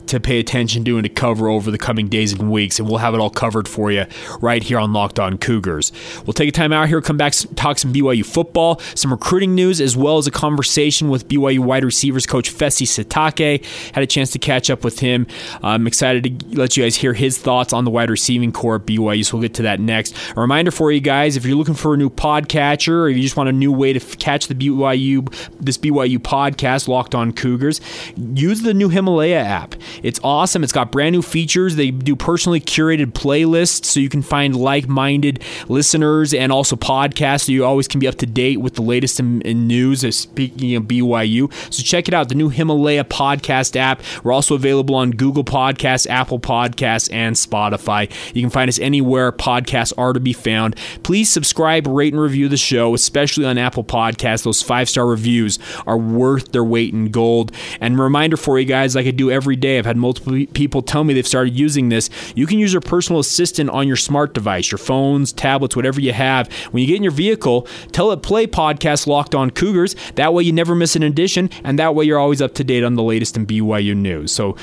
to 0.09 0.19
pay 0.19 0.39
attention 0.39 0.83
to 0.85 0.97
and 0.97 1.03
to 1.03 1.09
cover 1.09 1.47
over 1.47 1.71
the 1.71 1.77
coming 1.77 2.07
days 2.07 2.33
and 2.33 2.51
weeks, 2.51 2.79
and 2.79 2.88
we'll 2.88 2.97
have 2.97 3.13
it 3.13 3.19
all 3.19 3.29
covered 3.29 3.67
for 3.67 3.91
you 3.91 4.06
right 4.41 4.63
here 4.63 4.79
on 4.79 4.94
Locked 4.94 5.19
On 5.19 5.38
Cougars. 5.38 5.91
We'll 6.25 6.33
take 6.33 6.50
a 6.50 6.51
time 6.51 6.73
out 6.73 6.88
here, 6.88 7.01
come 7.01 7.17
back, 7.17 7.33
talk 7.56 7.79
some 7.79 7.94
BYU 7.94 8.25
football, 8.25 8.79
some 8.95 9.11
recruiting 9.11 9.56
news, 9.56 9.79
as 9.79 9.95
well 9.95 10.17
as 10.17 10.27
a 10.27 10.31
conversation 10.31 11.09
with 11.09 11.27
BYU 11.27 11.59
wide 11.59 11.83
receivers 11.83 12.25
coach 12.25 12.53
Fesi 12.53 12.85
Sitake. 12.85 13.65
Had 13.94 14.03
a 14.03 14.07
chance 14.07 14.31
to 14.31 14.39
catch 14.39 14.69
up 14.69 14.83
with 14.83 15.00
him. 15.00 15.27
I'm 15.61 15.88
excited 15.88 16.39
to 16.39 16.57
let 16.57 16.75
you 16.75 16.83
guys 16.83 16.95
hear 16.95 17.13
his 17.13 17.38
thoughts 17.38 17.73
on 17.73 17.85
the 17.85 17.91
wide 17.91 18.09
receiving 18.09 18.51
core 18.51 18.75
at 18.75 18.85
BYU, 18.85 19.25
so 19.25 19.38
we'll 19.38 19.44
get 19.44 19.53
to 19.56 19.63
that 19.63 19.79
next. 19.79 20.15
A 20.35 20.41
reminder 20.41 20.71
for 20.71 20.91
you 20.91 21.00
guys, 21.00 21.38
if 21.38 21.45
you're 21.45 21.57
looking 21.57 21.75
for 21.75 21.94
a 21.94 21.97
new 21.97 22.09
podcatcher 22.09 23.01
or 23.01 23.09
you 23.09 23.21
just 23.21 23.38
want 23.38 23.50
a 23.50 23.53
new 23.53 23.71
way 23.71 23.94
to 23.94 24.00
catch 24.17 24.47
the 24.47 24.56
BYU, 24.56 25.31
this 25.59 25.77
BYU 25.77 26.17
podcast, 26.17 26.88
Locked 26.88 27.15
On 27.15 27.31
Cougars, 27.31 27.79
use 28.17 28.61
the 28.61 28.73
new 28.73 28.89
Himalaya 28.89 29.39
app. 29.39 29.75
It's 30.04 30.19
awesome. 30.24 30.63
It's 30.63 30.73
got 30.73 30.92
brand 30.92 31.14
new 31.14 31.21
features. 31.21 31.76
They 31.76 31.92
do 31.92 32.16
personally 32.16 32.59
curated 32.59 33.07
playlists 33.07 33.85
so 33.85 34.00
you 34.00 34.09
can 34.09 34.21
find 34.21 34.56
like 34.56 34.88
minded 34.88 35.44
listeners 35.68 36.33
and 36.33 36.52
also 36.52 36.76
podcasts 36.76 37.45
so 37.45 37.52
you 37.52 37.66
always 37.66 37.88
can 37.88 38.00
be 38.00 38.07
up 38.07 38.16
to 38.16 38.26
date 38.26 38.57
with 38.57 38.76
the 38.76 38.81
latest 38.81 39.19
in, 39.19 39.42
in 39.42 39.68
news. 39.68 40.04
Uh, 40.04 40.12
speaking 40.12 40.76
of 40.76 40.83
BYU, 40.83 41.52
so 41.73 41.83
check 41.83 42.07
it 42.07 42.14
out 42.14 42.30
the 42.30 42.35
new 42.35 42.50
Himalaya 42.50 43.04
podcast 43.04 43.76
app. 43.76 44.02
We're 44.23 44.31
also 44.31 44.56
available 44.56 44.95
on 44.95 45.12
Google 45.12 45.44
Podcasts, 45.44 46.07
Apple 46.07 46.40
Podcasts, 46.40 47.12
and 47.12 47.35
Spotify. 47.35 48.09
You 48.35 48.42
can 48.42 48.50
find 48.50 48.69
us 48.69 48.80
anywhere 48.80 49.31
podcasts 49.31 49.94
are 49.97 50.14
to 50.14 50.19
be 50.19 50.33
found. 50.33 50.76
Please 51.04 51.30
subscribe, 51.30 51.88
rate, 51.88 52.14
and 52.14 52.21
review 52.21 52.47
the 52.50 52.57
show, 52.57 52.94
especially 52.94 53.45
on 53.45 53.57
Apple 53.57 53.83
Podcasts. 53.83 54.44
Those 54.44 54.62
five 54.62 54.90
star 54.90 55.07
reviews 55.07 55.59
are 55.85 55.97
worth 55.97 56.52
their 56.52 56.64
weight 56.64 56.94
in 56.94 57.12
gold. 57.12 57.52
And 57.81 58.00
reminder 58.00 58.38
for 58.38 58.59
you 58.59 58.66
guys, 58.66 58.95
like 58.95 59.06
I 59.06 59.12
do 59.12 59.31
every 59.31 59.56
day, 59.56 59.78
I've 59.78 59.85
had 59.90 59.98
multiple 59.98 60.46
people 60.54 60.81
tell 60.81 61.04
me 61.04 61.14
they've 61.14 61.28
started 61.28 61.58
using 61.58 61.90
this. 61.90 62.12
You 62.36 62.46
can 62.46 62.60
use 62.60 62.72
your 62.72 62.81
personal 62.81 63.19
assistant 63.19 63.72
on 63.72 63.88
your 63.88 63.98
smart 63.98 64.36
device, 64.36 64.72
your 64.72 64.78
phones, 64.78 65.34
tablets, 65.34 65.76
whatever 65.76 66.00
you 66.00 66.14
have. 66.14 66.52
When 66.72 66.81
you 66.81 66.88
get 66.88 66.98
in 66.98 67.04
your 67.04 67.12
vehicle, 67.12 67.68
tell 67.92 68.12
it 68.12 68.22
play 68.22 68.46
podcast 68.46 69.08
Locked 69.08 69.34
On 69.34 69.50
Cougars. 69.50 69.96
That 70.14 70.34
way 70.34 70.44
you 70.44 70.54
never 70.54 70.76
miss 70.76 70.96
an 70.96 71.02
edition, 71.02 71.50
and 71.64 71.80
that 71.80 71.96
way 71.96 72.06
you're 72.06 72.19
always 72.19 72.42
up 72.42 72.54
to 72.56 72.64
date 72.64 72.84
on 72.84 72.94
the 72.94 73.04
latest 73.04 73.36
in 73.36 73.48
BYU 73.48 73.96
news. 73.96 74.31
So 74.31 74.56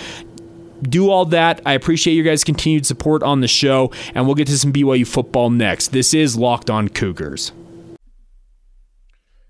do 0.83 1.11
all 1.11 1.25
that. 1.27 1.61
I 1.67 1.73
appreciate 1.73 2.15
your 2.15 2.25
guys' 2.25 2.45
continued 2.45 2.87
support 2.87 3.23
on 3.25 3.41
the 3.41 3.49
show, 3.49 3.91
and 4.15 4.27
we'll 4.27 4.37
get 4.37 4.47
to 4.47 4.59
some 4.59 4.73
BYU 4.73 5.07
football 5.07 5.51
next. 5.51 5.89
This 5.89 6.15
is 6.15 6.37
Locked 6.37 6.71
On 6.71 6.89
Cougars. 6.89 7.53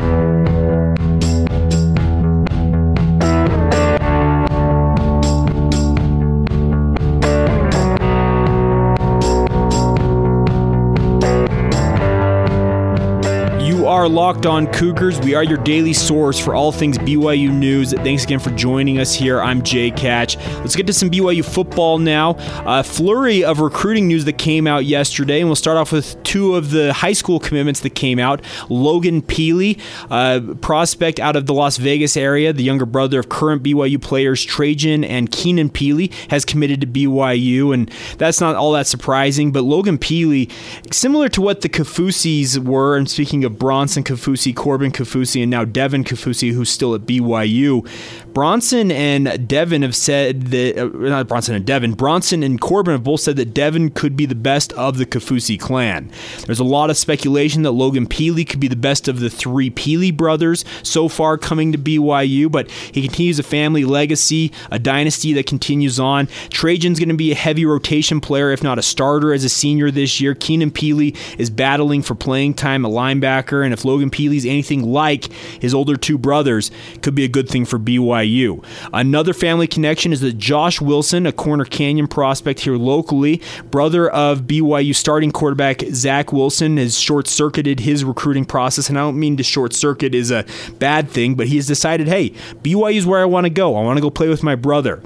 Música 0.00 0.47
are 14.08 14.10
Locked 14.10 14.46
On 14.46 14.66
Cougars. 14.68 15.20
We 15.20 15.34
are 15.34 15.44
your 15.44 15.58
daily 15.58 15.92
source 15.92 16.38
for 16.38 16.54
all 16.54 16.72
things 16.72 16.96
BYU 16.96 17.52
news. 17.52 17.92
Thanks 17.92 18.24
again 18.24 18.38
for 18.38 18.50
joining 18.50 18.98
us 18.98 19.14
here. 19.14 19.38
I'm 19.38 19.62
Jake 19.62 19.98
Hatch. 19.98 20.38
Let's 20.58 20.74
get 20.74 20.86
to 20.86 20.94
some 20.94 21.10
BYU 21.10 21.44
football 21.44 21.98
now. 21.98 22.36
A 22.64 22.82
flurry 22.82 23.44
of 23.44 23.60
recruiting 23.60 24.08
news 24.08 24.24
that 24.24 24.38
came 24.38 24.66
out 24.66 24.86
yesterday, 24.86 25.40
and 25.40 25.48
we'll 25.48 25.56
start 25.56 25.76
off 25.76 25.92
with 25.92 26.22
two 26.22 26.54
of 26.54 26.70
the 26.70 26.94
high 26.94 27.12
school 27.12 27.38
commitments 27.38 27.80
that 27.80 27.90
came 27.90 28.18
out. 28.18 28.40
Logan 28.70 29.20
Pili, 29.20 29.78
a 30.10 30.54
prospect 30.54 31.20
out 31.20 31.36
of 31.36 31.44
the 31.44 31.52
Las 31.52 31.76
Vegas 31.76 32.16
area, 32.16 32.54
the 32.54 32.62
younger 32.62 32.86
brother 32.86 33.20
of 33.20 33.28
current 33.28 33.62
BYU 33.62 34.00
players 34.00 34.42
Trajan 34.42 35.04
and 35.04 35.30
Keenan 35.30 35.68
Pili, 35.68 36.10
has 36.30 36.46
committed 36.46 36.80
to 36.80 36.86
BYU, 36.86 37.74
and 37.74 37.90
that's 38.16 38.40
not 38.40 38.56
all 38.56 38.72
that 38.72 38.86
surprising. 38.86 39.52
But 39.52 39.64
Logan 39.64 39.98
Pili, 39.98 40.50
similar 40.90 41.28
to 41.28 41.42
what 41.42 41.60
the 41.60 41.68
Kaufusis 41.68 42.56
were, 42.58 42.96
and 42.96 43.10
speaking 43.10 43.44
of 43.44 43.58
Bronson 43.58 43.97
Kaufusi, 44.04 44.54
Corbin 44.54 44.92
Kaufusi, 44.92 45.42
and 45.42 45.50
now 45.50 45.64
Devin 45.64 46.04
Kaufusi, 46.04 46.52
who's 46.52 46.70
still 46.70 46.94
at 46.94 47.02
BYU. 47.02 47.86
Bronson 48.32 48.92
and 48.92 49.48
Devin 49.48 49.82
have 49.82 49.96
said 49.96 50.42
that, 50.48 50.78
uh, 50.78 50.86
not 50.86 51.28
Bronson 51.28 51.54
and 51.54 51.64
Devin, 51.64 51.94
Bronson 51.94 52.42
and 52.42 52.60
Corbin 52.60 52.92
have 52.92 53.04
both 53.04 53.20
said 53.20 53.36
that 53.36 53.54
Devin 53.54 53.90
could 53.90 54.16
be 54.16 54.26
the 54.26 54.34
best 54.34 54.72
of 54.74 54.98
the 54.98 55.06
Kaufusi 55.06 55.58
clan. 55.58 56.10
There's 56.46 56.60
a 56.60 56.64
lot 56.64 56.90
of 56.90 56.96
speculation 56.96 57.62
that 57.62 57.72
Logan 57.72 58.06
Pili 58.06 58.48
could 58.48 58.60
be 58.60 58.68
the 58.68 58.76
best 58.76 59.08
of 59.08 59.20
the 59.20 59.30
three 59.30 59.70
Pili 59.70 60.16
brothers 60.16 60.64
so 60.82 61.08
far 61.08 61.38
coming 61.38 61.72
to 61.72 61.78
BYU, 61.78 62.50
but 62.50 62.70
he 62.70 63.02
continues 63.02 63.38
a 63.38 63.42
family 63.42 63.84
legacy, 63.84 64.52
a 64.70 64.78
dynasty 64.78 65.32
that 65.32 65.46
continues 65.46 65.98
on. 65.98 66.28
Trajan's 66.50 66.98
going 66.98 67.08
to 67.08 67.14
be 67.14 67.32
a 67.32 67.36
heavy 67.36 67.64
rotation 67.64 68.20
player, 68.20 68.52
if 68.52 68.62
not 68.62 68.78
a 68.78 68.82
starter, 68.82 69.32
as 69.32 69.44
a 69.44 69.48
senior 69.48 69.90
this 69.90 70.20
year. 70.20 70.34
Keenan 70.34 70.70
Pili 70.70 71.16
is 71.38 71.50
battling 71.50 72.02
for 72.02 72.14
playing 72.14 72.54
time 72.54 72.84
a 72.84 72.88
linebacker, 72.88 73.64
and 73.64 73.72
if 73.78 73.84
Logan 73.84 74.10
Pili's 74.10 74.44
anything 74.44 74.82
like 74.82 75.32
his 75.60 75.72
older 75.72 75.96
two 75.96 76.18
brothers, 76.18 76.70
could 77.02 77.14
be 77.14 77.24
a 77.24 77.28
good 77.28 77.48
thing 77.48 77.64
for 77.64 77.78
BYU. 77.78 78.64
Another 78.92 79.32
family 79.32 79.66
connection 79.66 80.12
is 80.12 80.20
that 80.20 80.36
Josh 80.36 80.80
Wilson, 80.80 81.26
a 81.26 81.32
Corner 81.32 81.64
Canyon 81.64 82.08
prospect 82.08 82.60
here 82.60 82.76
locally, 82.76 83.40
brother 83.70 84.10
of 84.10 84.42
BYU 84.42 84.94
starting 84.94 85.30
quarterback 85.30 85.82
Zach 85.92 86.32
Wilson, 86.32 86.76
has 86.76 86.98
short 86.98 87.28
circuited 87.28 87.80
his 87.80 88.04
recruiting 88.04 88.44
process. 88.44 88.88
And 88.88 88.98
I 88.98 89.02
don't 89.02 89.18
mean 89.18 89.36
to 89.36 89.42
short 89.42 89.72
circuit 89.72 90.14
is 90.14 90.30
a 90.30 90.44
bad 90.78 91.08
thing, 91.08 91.34
but 91.34 91.46
he 91.48 91.56
has 91.56 91.66
decided, 91.66 92.08
hey, 92.08 92.30
BYU 92.62 92.96
is 92.96 93.06
where 93.06 93.20
I 93.20 93.26
want 93.26 93.44
to 93.44 93.50
go. 93.50 93.76
I 93.76 93.82
want 93.82 93.96
to 93.96 94.02
go 94.02 94.10
play 94.10 94.28
with 94.28 94.42
my 94.42 94.54
brother. 94.54 95.02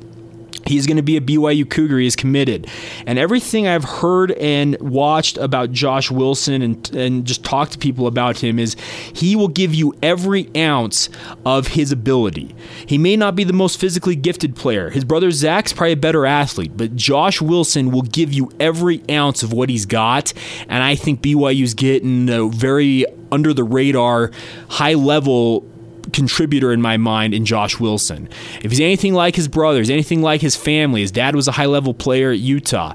He's 0.66 0.86
going 0.86 0.96
to 0.96 1.02
be 1.02 1.16
a 1.16 1.20
BYU 1.20 1.68
Cougar. 1.68 1.98
He 1.98 2.06
is 2.06 2.16
committed. 2.16 2.68
And 3.06 3.18
everything 3.18 3.66
I've 3.66 3.84
heard 3.84 4.32
and 4.32 4.78
watched 4.80 5.38
about 5.38 5.72
Josh 5.72 6.10
Wilson 6.10 6.62
and, 6.62 6.90
and 6.94 7.24
just 7.24 7.44
talked 7.44 7.72
to 7.72 7.78
people 7.78 8.06
about 8.06 8.38
him 8.38 8.58
is 8.58 8.76
he 9.12 9.36
will 9.36 9.48
give 9.48 9.74
you 9.74 9.94
every 10.02 10.50
ounce 10.56 11.08
of 11.44 11.68
his 11.68 11.92
ability. 11.92 12.54
He 12.86 12.98
may 12.98 13.16
not 13.16 13.36
be 13.36 13.44
the 13.44 13.52
most 13.52 13.80
physically 13.80 14.16
gifted 14.16 14.56
player. 14.56 14.90
His 14.90 15.04
brother 15.04 15.30
Zach's 15.30 15.72
probably 15.72 15.92
a 15.92 15.96
better 15.96 16.26
athlete, 16.26 16.72
but 16.76 16.96
Josh 16.96 17.40
Wilson 17.40 17.90
will 17.90 18.02
give 18.02 18.32
you 18.32 18.50
every 18.60 19.02
ounce 19.10 19.42
of 19.42 19.52
what 19.52 19.68
he's 19.68 19.86
got. 19.86 20.32
And 20.68 20.82
I 20.82 20.94
think 20.94 21.22
BYU's 21.22 21.74
getting 21.74 22.28
a 22.28 22.48
very 22.48 23.04
under 23.30 23.54
the 23.54 23.64
radar, 23.64 24.30
high 24.68 24.94
level 24.94 25.66
contributor 26.12 26.72
in 26.72 26.80
my 26.82 26.96
mind 26.96 27.34
in 27.34 27.44
Josh 27.44 27.80
Wilson. 27.80 28.28
If 28.62 28.70
he's 28.70 28.80
anything 28.80 29.14
like 29.14 29.36
his 29.36 29.48
brothers, 29.48 29.90
anything 29.90 30.22
like 30.22 30.40
his 30.40 30.56
family, 30.56 31.00
his 31.00 31.10
dad 31.10 31.34
was 31.34 31.48
a 31.48 31.52
high 31.52 31.66
level 31.66 31.94
player 31.94 32.30
at 32.30 32.38
Utah. 32.38 32.94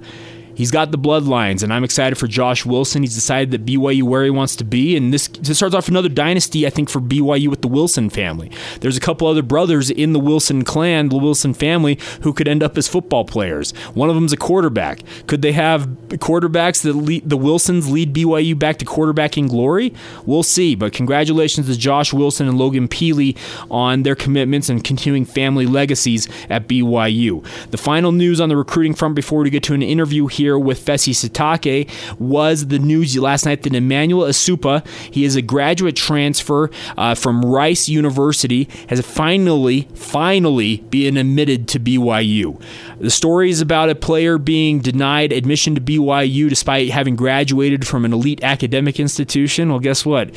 He's 0.57 0.71
got 0.71 0.89
the 0.89 0.97
bloodlines, 0.97 1.61
and 1.61 1.71
I'm 1.71 1.83
excited 1.83 2.15
for 2.15 2.25
Josh 2.25 2.65
Wilson. 2.65 3.03
He's 3.03 3.13
decided 3.13 3.51
that 3.51 3.63
BYU 3.63 4.01
where 4.01 4.23
he 4.23 4.31
wants 4.31 4.55
to 4.55 4.63
be, 4.63 4.97
and 4.97 5.13
this, 5.13 5.27
this 5.27 5.57
starts 5.57 5.75
off 5.75 5.87
another 5.87 6.09
dynasty, 6.09 6.65
I 6.65 6.71
think, 6.71 6.89
for 6.89 6.99
BYU 6.99 7.47
with 7.47 7.61
the 7.61 7.67
Wilson 7.67 8.09
family. 8.09 8.49
There's 8.81 8.97
a 8.97 8.99
couple 8.99 9.27
other 9.27 9.43
brothers 9.43 9.91
in 9.91 10.13
the 10.13 10.19
Wilson 10.19 10.63
clan, 10.63 11.09
the 11.09 11.17
Wilson 11.17 11.53
family, 11.53 11.99
who 12.23 12.33
could 12.33 12.47
end 12.47 12.63
up 12.63 12.75
as 12.75 12.87
football 12.87 13.23
players. 13.23 13.69
One 13.93 14.09
of 14.09 14.15
them's 14.15 14.33
a 14.33 14.37
quarterback. 14.37 15.03
Could 15.27 15.43
they 15.43 15.51
have 15.51 15.85
quarterbacks 16.09 16.81
that 16.81 16.93
lead, 16.93 17.29
the 17.29 17.37
Wilsons 17.37 17.91
lead 17.91 18.15
BYU 18.15 18.57
back 18.57 18.77
to 18.77 18.85
quarterbacking 18.85 19.49
glory? 19.49 19.93
We'll 20.25 20.41
see. 20.41 20.73
But 20.73 20.91
congratulations 20.91 21.67
to 21.67 21.77
Josh 21.77 22.13
Wilson 22.13 22.47
and 22.47 22.57
Logan 22.57 22.87
Pili 22.87 23.37
on 23.69 24.01
their 24.01 24.15
commitments 24.15 24.69
and 24.69 24.83
continuing 24.83 25.25
family 25.25 25.67
legacies 25.67 26.27
at 26.49 26.67
BYU. 26.67 27.45
The 27.69 27.77
final 27.77 28.11
news 28.11 28.41
on 28.41 28.49
the 28.49 28.57
recruiting 28.57 28.95
front 28.95 29.13
before 29.13 29.43
we 29.43 29.51
get 29.51 29.61
to 29.63 29.75
an 29.75 29.83
interview 29.83 30.25
here 30.25 30.46
here 30.47 30.57
with 30.57 30.79
Fesi 30.79 31.13
Sitake 31.13 31.89
was 32.19 32.67
the 32.67 32.79
news 32.79 33.17
last 33.17 33.45
night 33.45 33.63
that 33.63 33.75
Emmanuel 33.75 34.23
Esukpa, 34.27 34.87
he 35.11 35.25
is 35.25 35.35
a 35.35 35.41
graduate 35.41 35.97
transfer 35.97 36.69
uh, 36.97 37.15
from 37.15 37.43
Rice 37.43 37.89
University, 37.89 38.69
has 38.87 39.01
finally, 39.05 39.89
finally 39.93 40.77
been 40.89 41.17
admitted 41.17 41.67
to 41.67 41.81
BYU. 41.81 42.61
The 43.01 43.09
story 43.09 43.49
is 43.49 43.59
about 43.59 43.89
a 43.89 43.95
player 43.95 44.37
being 44.37 44.79
denied 44.79 45.33
admission 45.33 45.75
to 45.75 45.81
BYU 45.81 46.47
despite 46.47 46.91
having 46.91 47.17
graduated 47.17 47.85
from 47.85 48.05
an 48.05 48.13
elite 48.13 48.41
academic 48.41 49.01
institution. 49.01 49.69
Well, 49.69 49.79
guess 49.79 50.05
what? 50.05 50.33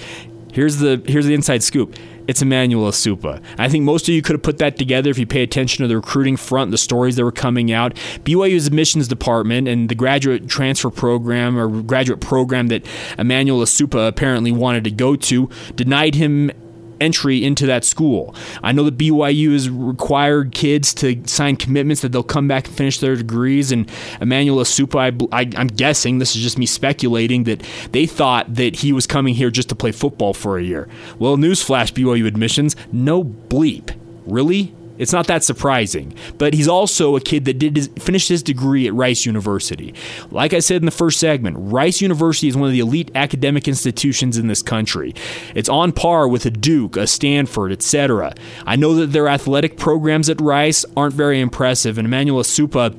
Here's 0.53 0.79
the 0.79 1.03
here's 1.07 1.27
the 1.27 1.35
inside 1.35 1.63
scoop 1.63 1.97
it's 2.31 2.43
Emmanuel 2.43 2.89
Esukpa. 2.89 3.43
I 3.59 3.69
think 3.69 3.85
most 3.85 4.09
of 4.09 4.15
you 4.15 4.23
could 4.23 4.35
have 4.35 4.43
put 4.43 4.59
that 4.59 4.77
together 4.77 5.11
if 5.11 5.19
you 5.19 5.27
pay 5.27 5.43
attention 5.43 5.83
to 5.83 5.89
the 5.89 5.97
recruiting 5.97 6.37
front, 6.37 6.71
the 6.71 6.79
stories 6.79 7.17
that 7.17 7.25
were 7.25 7.33
coming 7.33 7.73
out. 7.73 7.95
BYU's 8.23 8.69
admissions 8.69 9.09
department 9.09 9.67
and 9.67 9.89
the 9.89 9.97
graduate 9.97 10.49
transfer 10.49 10.91
program 10.91 11.59
or 11.59 11.83
graduate 11.83 12.21
program 12.21 12.69
that 12.69 12.87
Emmanuel 13.19 13.59
Esukpa 13.61 14.07
apparently 14.07 14.53
wanted 14.53 14.85
to 14.85 14.93
go 14.93 15.17
to 15.17 15.51
denied 15.75 16.15
him 16.15 16.53
entry 17.01 17.45
into 17.45 17.67
that 17.67 17.85
school. 17.85 18.35
I 18.63 18.73
know 18.73 18.85
that 18.85 18.99
BYU 18.99 19.53
has 19.53 19.69
required 19.71 20.53
kids 20.53 20.93
to 20.95 21.21
sign 21.27 21.57
commitments 21.57 22.03
that 22.03 22.13
they'll 22.13 22.23
come 22.23 22.49
back 22.49 22.67
and 22.67 22.77
finish 22.77 22.99
their 22.99 23.17
degrees. 23.17 23.73
And 23.73 23.91
Emmanuel 24.21 24.59
Esukpa, 24.59 25.29
I, 25.33 25.39
I, 25.41 25.51
I'm 25.57 25.69
guessing, 25.69 26.19
this 26.19 26.37
is 26.37 26.43
just 26.43 26.59
me 26.59 26.67
speculating, 26.67 27.45
that 27.45 27.63
they 27.93 28.07
thought 28.07 28.55
that 28.55 28.77
he 28.77 28.93
was 28.93 29.07
coming 29.07 29.35
here 29.35 29.51
just 29.51 29.69
to 29.71 29.75
play 29.75 29.93
football 29.93 30.35
for 30.35 30.59
a 30.59 30.63
year. 30.63 30.89
Well, 31.19 31.37
newsflash, 31.37 31.93
BYU 31.93 32.27
admissions, 32.27 32.77
no 32.93 33.25
bleep. 33.25 33.97
Really? 34.27 34.75
It's 35.01 35.13
not 35.13 35.27
that 35.29 35.43
surprising. 35.43 36.15
But 36.39 36.55
he's 36.55 36.69
also 36.69 37.17
a 37.17 37.21
kid 37.21 37.47
that 37.47 37.59
did 37.59 37.77
his, 37.77 37.89
finished 37.99 38.29
his 38.29 38.43
degree 38.43 38.87
at 38.87 38.95
Rice 38.95 39.27
University. 39.27 39.95
Like 40.31 40.53
I 40.53 40.61
said 40.61 40.83
in 40.83 40.85
the 40.85 40.93
first 40.93 41.19
segment, 41.19 41.57
Rice 41.59 42.01
University 42.01 42.49
is 42.49 42.57
one 42.57 42.69
of 42.69 42.73
the 42.73 42.81
elite 42.81 43.11
academic 43.15 43.67
institutions 43.67 44.37
in 44.37 44.47
this 44.47 44.63
country. 44.63 45.15
It's 45.55 45.69
on 45.69 45.93
par 45.93 46.29
with 46.29 46.45
a 46.47 46.51
Duke, 46.51 46.97
a 46.97 47.07
Stanford, 47.07 47.73
etc. 47.73 48.35
I 48.67 48.77
know 48.77 48.95
that 48.97 49.09
their 49.09 49.27
athletic 49.27 49.79
programs 49.79 50.29
at 50.29 50.41
Rice 50.41 50.85
aren't 50.97 51.15
very 51.15 51.41
impressive, 51.41 51.97
and 51.99 52.07
Emmanuel 52.07 52.43
Esukpa 52.43 52.95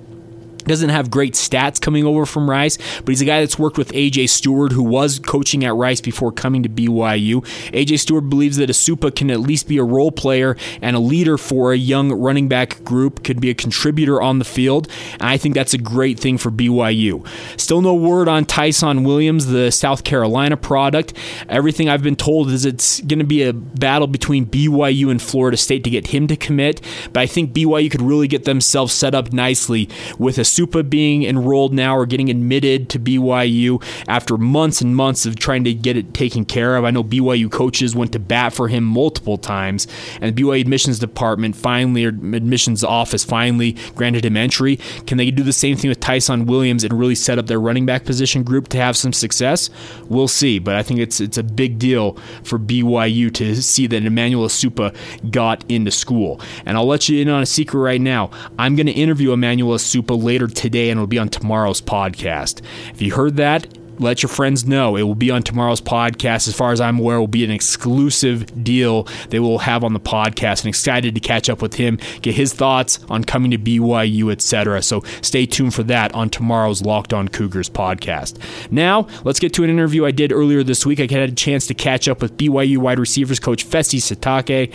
doesn't 0.65 0.89
have 0.89 1.11
great 1.11 1.33
stats 1.33 1.79
coming 1.79 2.05
over 2.05 2.25
from 2.25 2.49
Rice, 2.49 2.77
but 2.99 3.09
he's 3.09 3.21
a 3.21 3.25
guy 3.25 3.39
that's 3.39 3.59
worked 3.59 3.77
with 3.77 3.91
AJ 3.91 4.29
Steward, 4.29 4.71
who 4.71 4.83
was 4.83 5.19
coaching 5.19 5.63
at 5.63 5.75
Rice 5.75 6.01
before 6.01 6.31
coming 6.31 6.63
to 6.63 6.69
BYU. 6.69 7.41
AJ 7.71 7.99
Steward 7.99 8.29
believes 8.29 8.57
that 8.57 8.69
Esukpa 8.69 9.15
can 9.15 9.31
at 9.31 9.39
least 9.39 9.67
be 9.67 9.77
a 9.77 9.83
role 9.83 10.11
player 10.11 10.55
and 10.81 10.95
a 10.95 10.99
leader 10.99 11.37
for 11.37 11.73
a 11.73 11.77
young 11.77 12.11
running 12.11 12.47
back 12.47 12.83
group, 12.83 13.23
could 13.23 13.41
be 13.41 13.49
a 13.49 13.53
contributor 13.53 14.21
on 14.21 14.39
the 14.39 14.45
field, 14.45 14.87
and 15.13 15.23
I 15.23 15.37
think 15.37 15.55
that's 15.55 15.73
a 15.73 15.77
great 15.77 16.19
thing 16.19 16.37
for 16.37 16.51
BYU. 16.51 17.25
Still 17.59 17.81
no 17.81 17.93
word 17.93 18.27
on 18.27 18.45
Tyson 18.45 19.03
Williams, 19.03 19.47
the 19.47 19.71
South 19.71 20.03
Carolina 20.03 20.57
product. 20.57 21.13
Everything 21.49 21.89
I've 21.89 22.03
been 22.03 22.15
told 22.15 22.49
is 22.49 22.65
it's 22.65 23.01
going 23.01 23.19
to 23.19 23.25
be 23.25 23.43
a 23.43 23.53
battle 23.53 24.07
between 24.07 24.45
BYU 24.45 25.09
and 25.09 25.21
Florida 25.21 25.57
State 25.57 25.83
to 25.83 25.89
get 25.89 26.07
him 26.07 26.27
to 26.27 26.35
commit, 26.35 26.81
but 27.13 27.21
I 27.21 27.25
think 27.25 27.53
BYU 27.53 27.89
could 27.89 28.01
really 28.01 28.27
get 28.27 28.45
themselves 28.45 28.93
set 28.93 29.15
up 29.15 29.33
nicely 29.33 29.89
with 30.17 30.37
a 30.37 30.43
Supa 30.51 30.87
being 30.87 31.23
enrolled 31.23 31.73
now 31.73 31.97
or 31.97 32.05
getting 32.05 32.29
admitted 32.29 32.89
to 32.89 32.99
BYU 32.99 33.83
after 34.07 34.37
months 34.37 34.81
and 34.81 34.95
months 34.95 35.25
of 35.25 35.37
trying 35.37 35.63
to 35.63 35.73
get 35.73 35.97
it 35.97 36.13
taken 36.13 36.45
care 36.45 36.75
of. 36.75 36.85
I 36.85 36.91
know 36.91 37.03
BYU 37.03 37.51
coaches 37.51 37.95
went 37.95 38.11
to 38.13 38.19
bat 38.19 38.53
for 38.53 38.67
him 38.67 38.83
multiple 38.83 39.37
times, 39.37 39.87
and 40.19 40.35
the 40.35 40.43
BYU 40.43 40.61
admissions 40.61 40.99
department 40.99 41.55
finally, 41.55 42.05
or 42.05 42.09
admissions 42.09 42.83
office 42.83 43.23
finally 43.23 43.77
granted 43.95 44.25
him 44.25 44.37
entry. 44.37 44.77
Can 45.07 45.17
they 45.17 45.31
do 45.31 45.43
the 45.43 45.53
same 45.53 45.77
thing 45.77 45.89
with 45.89 45.99
Tyson 45.99 46.45
Williams 46.45 46.83
and 46.83 46.93
really 46.93 47.15
set 47.15 47.39
up 47.39 47.47
their 47.47 47.59
running 47.59 47.85
back 47.85 48.05
position 48.05 48.43
group 48.43 48.67
to 48.69 48.77
have 48.77 48.97
some 48.97 49.13
success? 49.13 49.69
We'll 50.07 50.27
see. 50.27 50.59
But 50.59 50.75
I 50.75 50.83
think 50.83 50.99
it's 50.99 51.19
it's 51.19 51.37
a 51.37 51.43
big 51.43 51.79
deal 51.79 52.17
for 52.43 52.59
BYU 52.59 53.33
to 53.35 53.61
see 53.61 53.87
that 53.87 54.05
Emmanuel 54.05 54.47
Esukpa 54.47 54.95
got 55.31 55.63
into 55.69 55.91
school. 55.91 56.41
And 56.65 56.77
I'll 56.77 56.85
let 56.87 57.09
you 57.09 57.21
in 57.21 57.29
on 57.29 57.41
a 57.41 57.45
secret 57.45 57.79
right 57.79 58.01
now. 58.01 58.31
I'm 58.59 58.75
going 58.75 58.87
to 58.87 58.91
interview 58.91 59.31
Emmanuel 59.31 59.75
Esukpa 59.75 60.21
later 60.21 60.40
today, 60.47 60.89
and 60.89 60.97
it'll 60.97 61.07
be 61.07 61.19
on 61.19 61.29
tomorrow's 61.29 61.81
podcast. 61.81 62.61
If 62.91 63.01
you 63.01 63.13
heard 63.13 63.37
that, 63.37 63.67
let 64.01 64.23
your 64.23 64.29
friends 64.29 64.65
know. 64.65 64.95
It 64.95 65.03
will 65.03 65.15
be 65.15 65.31
on 65.31 65.43
tomorrow's 65.43 65.79
podcast. 65.79 66.47
As 66.47 66.55
far 66.55 66.71
as 66.71 66.81
I'm 66.81 66.99
aware, 66.99 67.17
it 67.17 67.19
will 67.19 67.27
be 67.27 67.45
an 67.45 67.51
exclusive 67.51 68.63
deal 68.63 69.07
they 69.29 69.39
will 69.39 69.59
have 69.59 69.83
on 69.83 69.93
the 69.93 69.99
podcast. 69.99 70.61
And 70.61 70.69
excited 70.69 71.13
to 71.13 71.21
catch 71.21 71.49
up 71.49 71.61
with 71.61 71.75
him, 71.75 71.99
get 72.21 72.35
his 72.35 72.53
thoughts 72.53 72.99
on 73.09 73.23
coming 73.23 73.51
to 73.51 73.57
BYU, 73.57 74.31
etc. 74.31 74.81
So 74.81 75.01
stay 75.21 75.45
tuned 75.45 75.73
for 75.73 75.83
that 75.83 76.13
on 76.15 76.29
tomorrow's 76.29 76.81
Locked 76.81 77.13
On 77.13 77.27
Cougars 77.27 77.69
podcast. 77.69 78.39
Now, 78.71 79.07
let's 79.23 79.39
get 79.39 79.53
to 79.53 79.63
an 79.63 79.69
interview 79.69 80.05
I 80.05 80.11
did 80.11 80.31
earlier 80.31 80.63
this 80.63 80.85
week. 80.85 80.99
I 80.99 81.03
had 81.03 81.29
a 81.29 81.31
chance 81.31 81.67
to 81.67 81.73
catch 81.73 82.07
up 82.07 82.21
with 82.21 82.37
BYU 82.37 82.79
wide 82.79 82.99
receivers 82.99 83.39
coach 83.39 83.67
Fesi 83.67 83.99
Sitake 83.99 84.73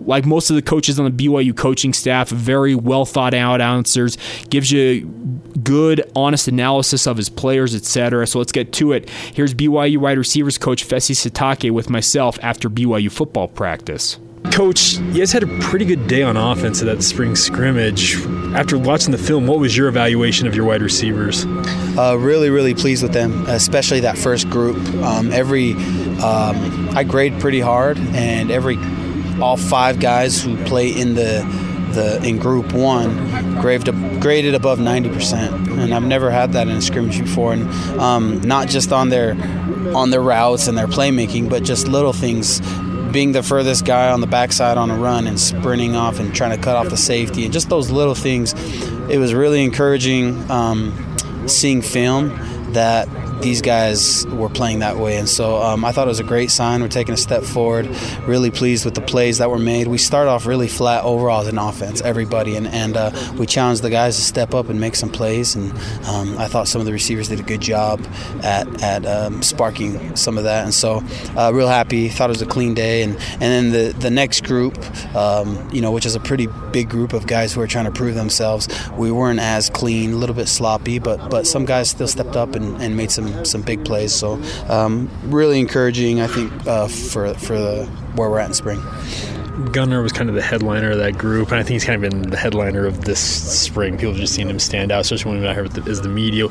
like 0.00 0.26
most 0.26 0.50
of 0.50 0.56
the 0.56 0.62
coaches 0.62 0.98
on 0.98 1.04
the 1.04 1.26
BYU 1.26 1.56
coaching 1.56 1.92
staff, 1.92 2.28
very 2.28 2.74
well 2.74 3.04
thought 3.04 3.34
out 3.34 3.60
answers, 3.60 4.18
gives 4.50 4.70
you 4.70 5.06
good, 5.62 6.10
honest 6.14 6.48
analysis 6.48 7.06
of 7.06 7.16
his 7.16 7.28
players, 7.28 7.74
etc. 7.74 8.26
So 8.26 8.38
let's 8.38 8.52
get 8.52 8.72
to 8.74 8.92
it. 8.92 9.08
Here's 9.08 9.54
BYU 9.54 9.98
wide 9.98 10.18
receivers 10.18 10.58
coach 10.58 10.86
Fesi 10.86 11.14
Sitake 11.14 11.70
with 11.70 11.90
myself 11.90 12.38
after 12.42 12.68
BYU 12.68 13.10
football 13.10 13.48
practice. 13.48 14.18
Coach, 14.52 14.94
you 14.98 15.14
guys 15.14 15.32
had 15.32 15.42
a 15.42 15.58
pretty 15.58 15.84
good 15.84 16.06
day 16.06 16.22
on 16.22 16.36
offense 16.36 16.80
at 16.80 16.86
that 16.86 17.02
spring 17.02 17.34
scrimmage. 17.34 18.14
After 18.54 18.78
watching 18.78 19.10
the 19.10 19.18
film, 19.18 19.46
what 19.46 19.58
was 19.58 19.76
your 19.76 19.88
evaluation 19.88 20.46
of 20.46 20.54
your 20.54 20.64
wide 20.64 20.82
receivers? 20.82 21.44
Uh, 21.98 22.16
really, 22.18 22.48
really 22.48 22.74
pleased 22.74 23.02
with 23.02 23.12
them, 23.12 23.44
especially 23.48 24.00
that 24.00 24.16
first 24.16 24.48
group. 24.48 24.76
Um, 25.02 25.32
every 25.32 25.72
um, 26.22 26.88
I 26.96 27.04
grade 27.04 27.38
pretty 27.40 27.60
hard, 27.60 27.98
and 27.98 28.50
every 28.50 28.76
all 29.40 29.56
five 29.56 30.00
guys 30.00 30.42
who 30.42 30.56
play 30.64 30.88
in 30.88 31.14
the 31.14 31.44
the 31.96 32.22
in 32.26 32.38
Group 32.38 32.72
One 32.72 33.60
graded 33.60 34.20
graded 34.20 34.54
above 34.54 34.78
90%, 34.78 35.78
and 35.82 35.94
I've 35.94 36.04
never 36.04 36.30
had 36.30 36.52
that 36.52 36.68
in 36.68 36.76
a 36.76 36.82
scrimmage 36.82 37.18
before. 37.18 37.54
And 37.54 37.68
um, 37.98 38.40
not 38.42 38.68
just 38.68 38.92
on 38.92 39.08
their 39.08 39.32
on 39.94 40.10
their 40.10 40.20
routes 40.20 40.68
and 40.68 40.76
their 40.76 40.86
playmaking, 40.86 41.48
but 41.48 41.64
just 41.64 41.88
little 41.88 42.12
things. 42.12 42.60
Being 43.12 43.32
the 43.32 43.42
furthest 43.42 43.86
guy 43.86 44.10
on 44.10 44.20
the 44.20 44.26
backside 44.26 44.76
on 44.76 44.90
a 44.90 44.96
run 44.96 45.26
and 45.26 45.40
sprinting 45.40 45.96
off 45.96 46.18
and 46.18 46.34
trying 46.34 46.54
to 46.54 46.62
cut 46.62 46.76
off 46.76 46.90
the 46.90 46.98
safety, 46.98 47.44
and 47.44 47.52
just 47.52 47.70
those 47.70 47.90
little 47.90 48.14
things, 48.14 48.52
it 49.08 49.18
was 49.18 49.32
really 49.32 49.64
encouraging 49.64 50.50
um, 50.50 50.92
seeing 51.46 51.80
film 51.80 52.28
that 52.72 53.08
these 53.40 53.60
guys 53.62 54.26
were 54.26 54.48
playing 54.48 54.80
that 54.80 54.96
way. 54.96 55.18
And 55.18 55.28
so 55.28 55.62
um, 55.62 55.84
I 55.84 55.92
thought 55.92 56.06
it 56.06 56.08
was 56.08 56.20
a 56.20 56.24
great 56.24 56.50
sign. 56.50 56.80
We're 56.80 56.88
taking 56.88 57.14
a 57.14 57.18
step 57.18 57.42
forward. 57.42 57.88
Really 58.26 58.50
pleased 58.50 58.84
with 58.84 58.94
the 58.94 59.00
plays 59.00 59.38
that 59.38 59.50
were 59.50 59.58
made. 59.58 59.88
We 59.88 59.98
start 59.98 60.28
off 60.28 60.46
really 60.46 60.68
flat 60.68 61.04
overall 61.04 61.42
as 61.42 61.48
an 61.48 61.58
offense, 61.58 62.00
everybody, 62.00 62.56
and, 62.56 62.66
and 62.66 62.96
uh, 62.96 63.10
we 63.36 63.46
challenged 63.46 63.82
the 63.82 63.90
guys 63.90 64.16
to 64.16 64.22
step 64.22 64.54
up 64.54 64.68
and 64.68 64.80
make 64.80 64.96
some 64.96 65.10
plays. 65.10 65.54
And 65.54 65.72
um, 66.06 66.38
I 66.38 66.48
thought 66.48 66.68
some 66.68 66.80
of 66.80 66.86
the 66.86 66.92
receivers 66.92 67.28
did 67.28 67.40
a 67.40 67.42
good 67.42 67.60
job 67.60 68.00
at, 68.42 68.82
at 68.82 69.04
um, 69.06 69.42
sparking 69.42 70.16
some 70.16 70.38
of 70.38 70.44
that. 70.44 70.64
And 70.64 70.72
so 70.72 71.02
uh, 71.36 71.52
real 71.54 71.68
happy. 71.68 72.08
Thought 72.08 72.30
it 72.30 72.34
was 72.34 72.42
a 72.42 72.46
clean 72.46 72.74
day. 72.74 73.02
And, 73.02 73.16
and 73.32 73.40
then 73.40 73.70
the, 73.70 73.98
the 73.98 74.10
next 74.10 74.44
group, 74.44 74.76
um, 75.14 75.68
you 75.72 75.80
know, 75.80 75.92
which 75.92 76.06
is 76.06 76.14
a 76.14 76.20
pretty 76.20 76.48
big 76.72 76.88
group 76.88 77.12
of 77.12 77.26
guys 77.26 77.52
who 77.52 77.60
are 77.60 77.66
trying 77.66 77.84
to 77.84 77.92
prove 77.92 78.14
themselves, 78.14 78.68
we 78.96 79.10
weren't 79.10 79.40
as 79.40 79.68
clean, 79.70 80.12
a 80.12 80.16
little 80.16 80.34
bit 80.34 80.48
sloppy, 80.48 80.98
but, 80.98 81.30
but 81.30 81.46
some 81.46 81.64
guys 81.64 81.90
still 81.90 82.08
stepped 82.08 82.36
up 82.36 82.54
and, 82.54 82.80
and 82.82 82.96
made 82.96 83.10
some 83.10 83.25
some 83.26 83.44
some 83.44 83.62
big 83.62 83.84
plays. 83.84 84.14
So 84.14 84.40
um, 84.68 85.10
really 85.24 85.58
encouraging, 85.58 86.20
I 86.20 86.26
think, 86.26 86.52
uh, 86.66 86.88
for 86.88 87.34
for 87.34 87.58
the, 87.58 87.86
where 88.14 88.30
we're 88.30 88.38
at 88.38 88.48
in 88.48 88.54
spring. 88.54 88.82
Gunner 89.72 90.02
was 90.02 90.12
kind 90.12 90.28
of 90.28 90.34
the 90.34 90.42
headliner 90.42 90.90
of 90.90 90.98
that 90.98 91.16
group, 91.16 91.50
and 91.50 91.58
I 91.58 91.62
think 91.62 91.70
he's 91.70 91.84
kind 91.84 92.04
of 92.04 92.10
been 92.10 92.30
the 92.30 92.36
headliner 92.36 92.86
of 92.86 93.04
this 93.04 93.20
spring. 93.20 93.96
People 93.96 94.10
have 94.10 94.20
just 94.20 94.34
seen 94.34 94.50
him 94.50 94.58
stand 94.58 94.92
out, 94.92 95.00
especially 95.00 95.40
when 95.40 95.46
I 95.46 95.54
heard 95.54 95.72
the, 95.72 95.90
as 95.90 96.02
the 96.02 96.10
media. 96.10 96.48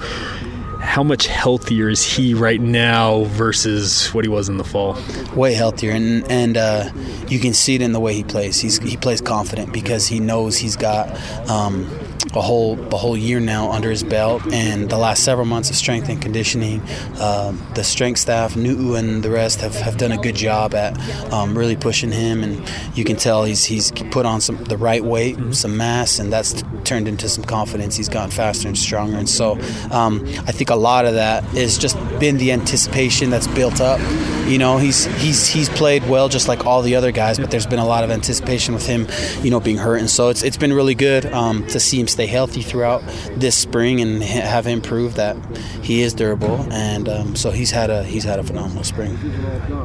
How 0.82 1.04
much 1.04 1.28
healthier 1.28 1.90
is 1.90 2.04
he 2.04 2.34
right 2.34 2.62
now 2.62 3.24
versus 3.26 4.14
what 4.14 4.24
he 4.24 4.30
was 4.30 4.50
in 4.50 4.58
the 4.58 4.64
fall? 4.64 4.98
Way 5.36 5.54
healthier, 5.54 5.92
and 5.92 6.30
and 6.32 6.58
uh, 6.58 6.90
you 7.28 7.40
can 7.40 7.54
see 7.54 7.76
it 7.76 7.82
in 7.82 7.92
the 7.92 8.00
way 8.00 8.14
he 8.14 8.24
plays. 8.24 8.60
He's 8.60 8.80
he 8.80 8.98
plays 8.98 9.22
confident 9.22 9.72
because 9.72 10.08
he 10.08 10.20
knows 10.20 10.58
he's 10.58 10.76
got. 10.76 11.10
Um, 11.50 11.88
a 12.36 12.42
whole 12.42 12.80
a 12.94 12.98
whole 12.98 13.18
year 13.18 13.40
now 13.40 13.72
under 13.72 13.90
his 13.90 14.04
belt, 14.04 14.42
and 14.54 14.90
the 14.90 14.98
last 14.98 15.24
several 15.24 15.46
months 15.46 15.70
of 15.70 15.76
strength 15.76 16.10
and 16.10 16.22
conditioning. 16.22 16.82
Um, 17.20 17.62
the 17.76 17.84
strength 17.84 18.20
staff, 18.20 18.56
Nu'u 18.56 18.98
and 18.98 19.24
the 19.24 19.30
rest, 19.30 19.62
have, 19.62 19.76
have 19.76 19.98
done 19.98 20.12
a 20.12 20.18
good 20.18 20.36
job 20.36 20.74
at 20.74 20.98
um, 21.32 21.58
really 21.58 21.76
pushing 21.76 22.12
him, 22.12 22.44
and 22.44 22.62
you 22.96 23.04
can 23.04 23.16
tell 23.16 23.44
he's 23.44 23.66
he's 23.66 23.92
put 24.12 24.26
on 24.26 24.42
some 24.42 24.64
the 24.66 24.78
right 24.78 25.04
weight, 25.04 25.38
mm-hmm. 25.38 25.52
some 25.52 25.78
mass, 25.78 26.20
and 26.20 26.32
that's 26.32 26.64
turned 26.84 27.08
into 27.08 27.30
some 27.30 27.44
confidence. 27.44 27.96
He's 27.96 28.10
gotten 28.10 28.32
faster 28.32 28.68
and 28.68 28.78
stronger, 28.78 29.18
and 29.18 29.30
so 29.30 29.54
um, 29.92 30.26
I 30.48 30.52
think 30.52 30.70
a 30.70 30.76
lot 30.76 31.06
of 31.06 31.14
that 31.16 31.44
is 31.56 31.78
just 31.78 31.98
been 32.20 32.38
the 32.38 32.52
anticipation 32.52 33.30
that's 33.30 33.48
built 33.48 33.82
up. 33.82 34.00
You 34.48 34.58
know, 34.58 34.78
he's 34.78 35.06
he's 35.22 35.48
he's 35.48 35.70
played 35.70 36.08
well 36.08 36.30
just 36.30 36.48
like 36.48 36.66
all 36.66 36.82
the 36.82 36.96
other 36.96 37.12
guys, 37.12 37.40
but 37.40 37.50
there's 37.50 37.66
been 37.66 37.80
a 37.80 37.86
lot 37.86 38.04
of 38.04 38.12
anticipation 38.12 38.74
with 38.74 38.86
him, 38.86 39.08
you 39.44 39.50
know, 39.50 39.60
being 39.60 39.78
hurt, 39.78 40.00
and 40.00 40.10
so 40.10 40.30
it's 40.30 40.44
it's 40.44 40.58
been 40.58 40.74
really 40.74 40.96
good 40.96 41.26
um, 41.28 41.66
to 41.68 41.80
see 41.80 42.00
him 42.00 42.08
stay 42.08 42.25
healthy 42.28 42.62
throughout 42.62 43.04
this 43.32 43.56
spring 43.56 44.02
and 44.02 44.24
have 44.24 44.66
him 44.66 44.82
prove 44.82 45.16
that 45.16 45.38
he 45.82 46.02
is 46.02 46.14
durable. 46.14 46.68
And 46.72 47.08
um, 47.10 47.36
so 47.36 47.52
he's 47.52 47.72
had 47.72 47.90
a 47.90 48.04
he's 48.04 48.24
had 48.24 48.40
a 48.40 48.44
phenomenal 48.44 48.84
spring. 48.84 49.18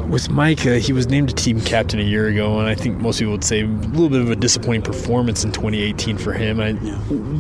With 0.08 0.30
Micah, 0.30 0.78
he 0.78 0.92
was 0.92 1.08
named 1.08 1.30
a 1.30 1.34
team 1.34 1.60
captain 1.60 2.00
a 2.00 2.04
year 2.04 2.28
ago, 2.28 2.58
and 2.58 2.68
I 2.68 2.74
think 2.74 2.98
most 2.98 3.18
people 3.18 3.32
would 3.32 3.44
say 3.44 3.62
a 3.62 3.66
little 3.66 4.08
bit 4.08 4.20
of 4.20 4.30
a 4.30 4.36
disappointing 4.36 4.82
performance 4.82 5.44
in 5.44 5.52
2018 5.52 6.18
for 6.18 6.32
him. 6.32 6.60
I, 6.60 6.70
yeah. 6.70 6.96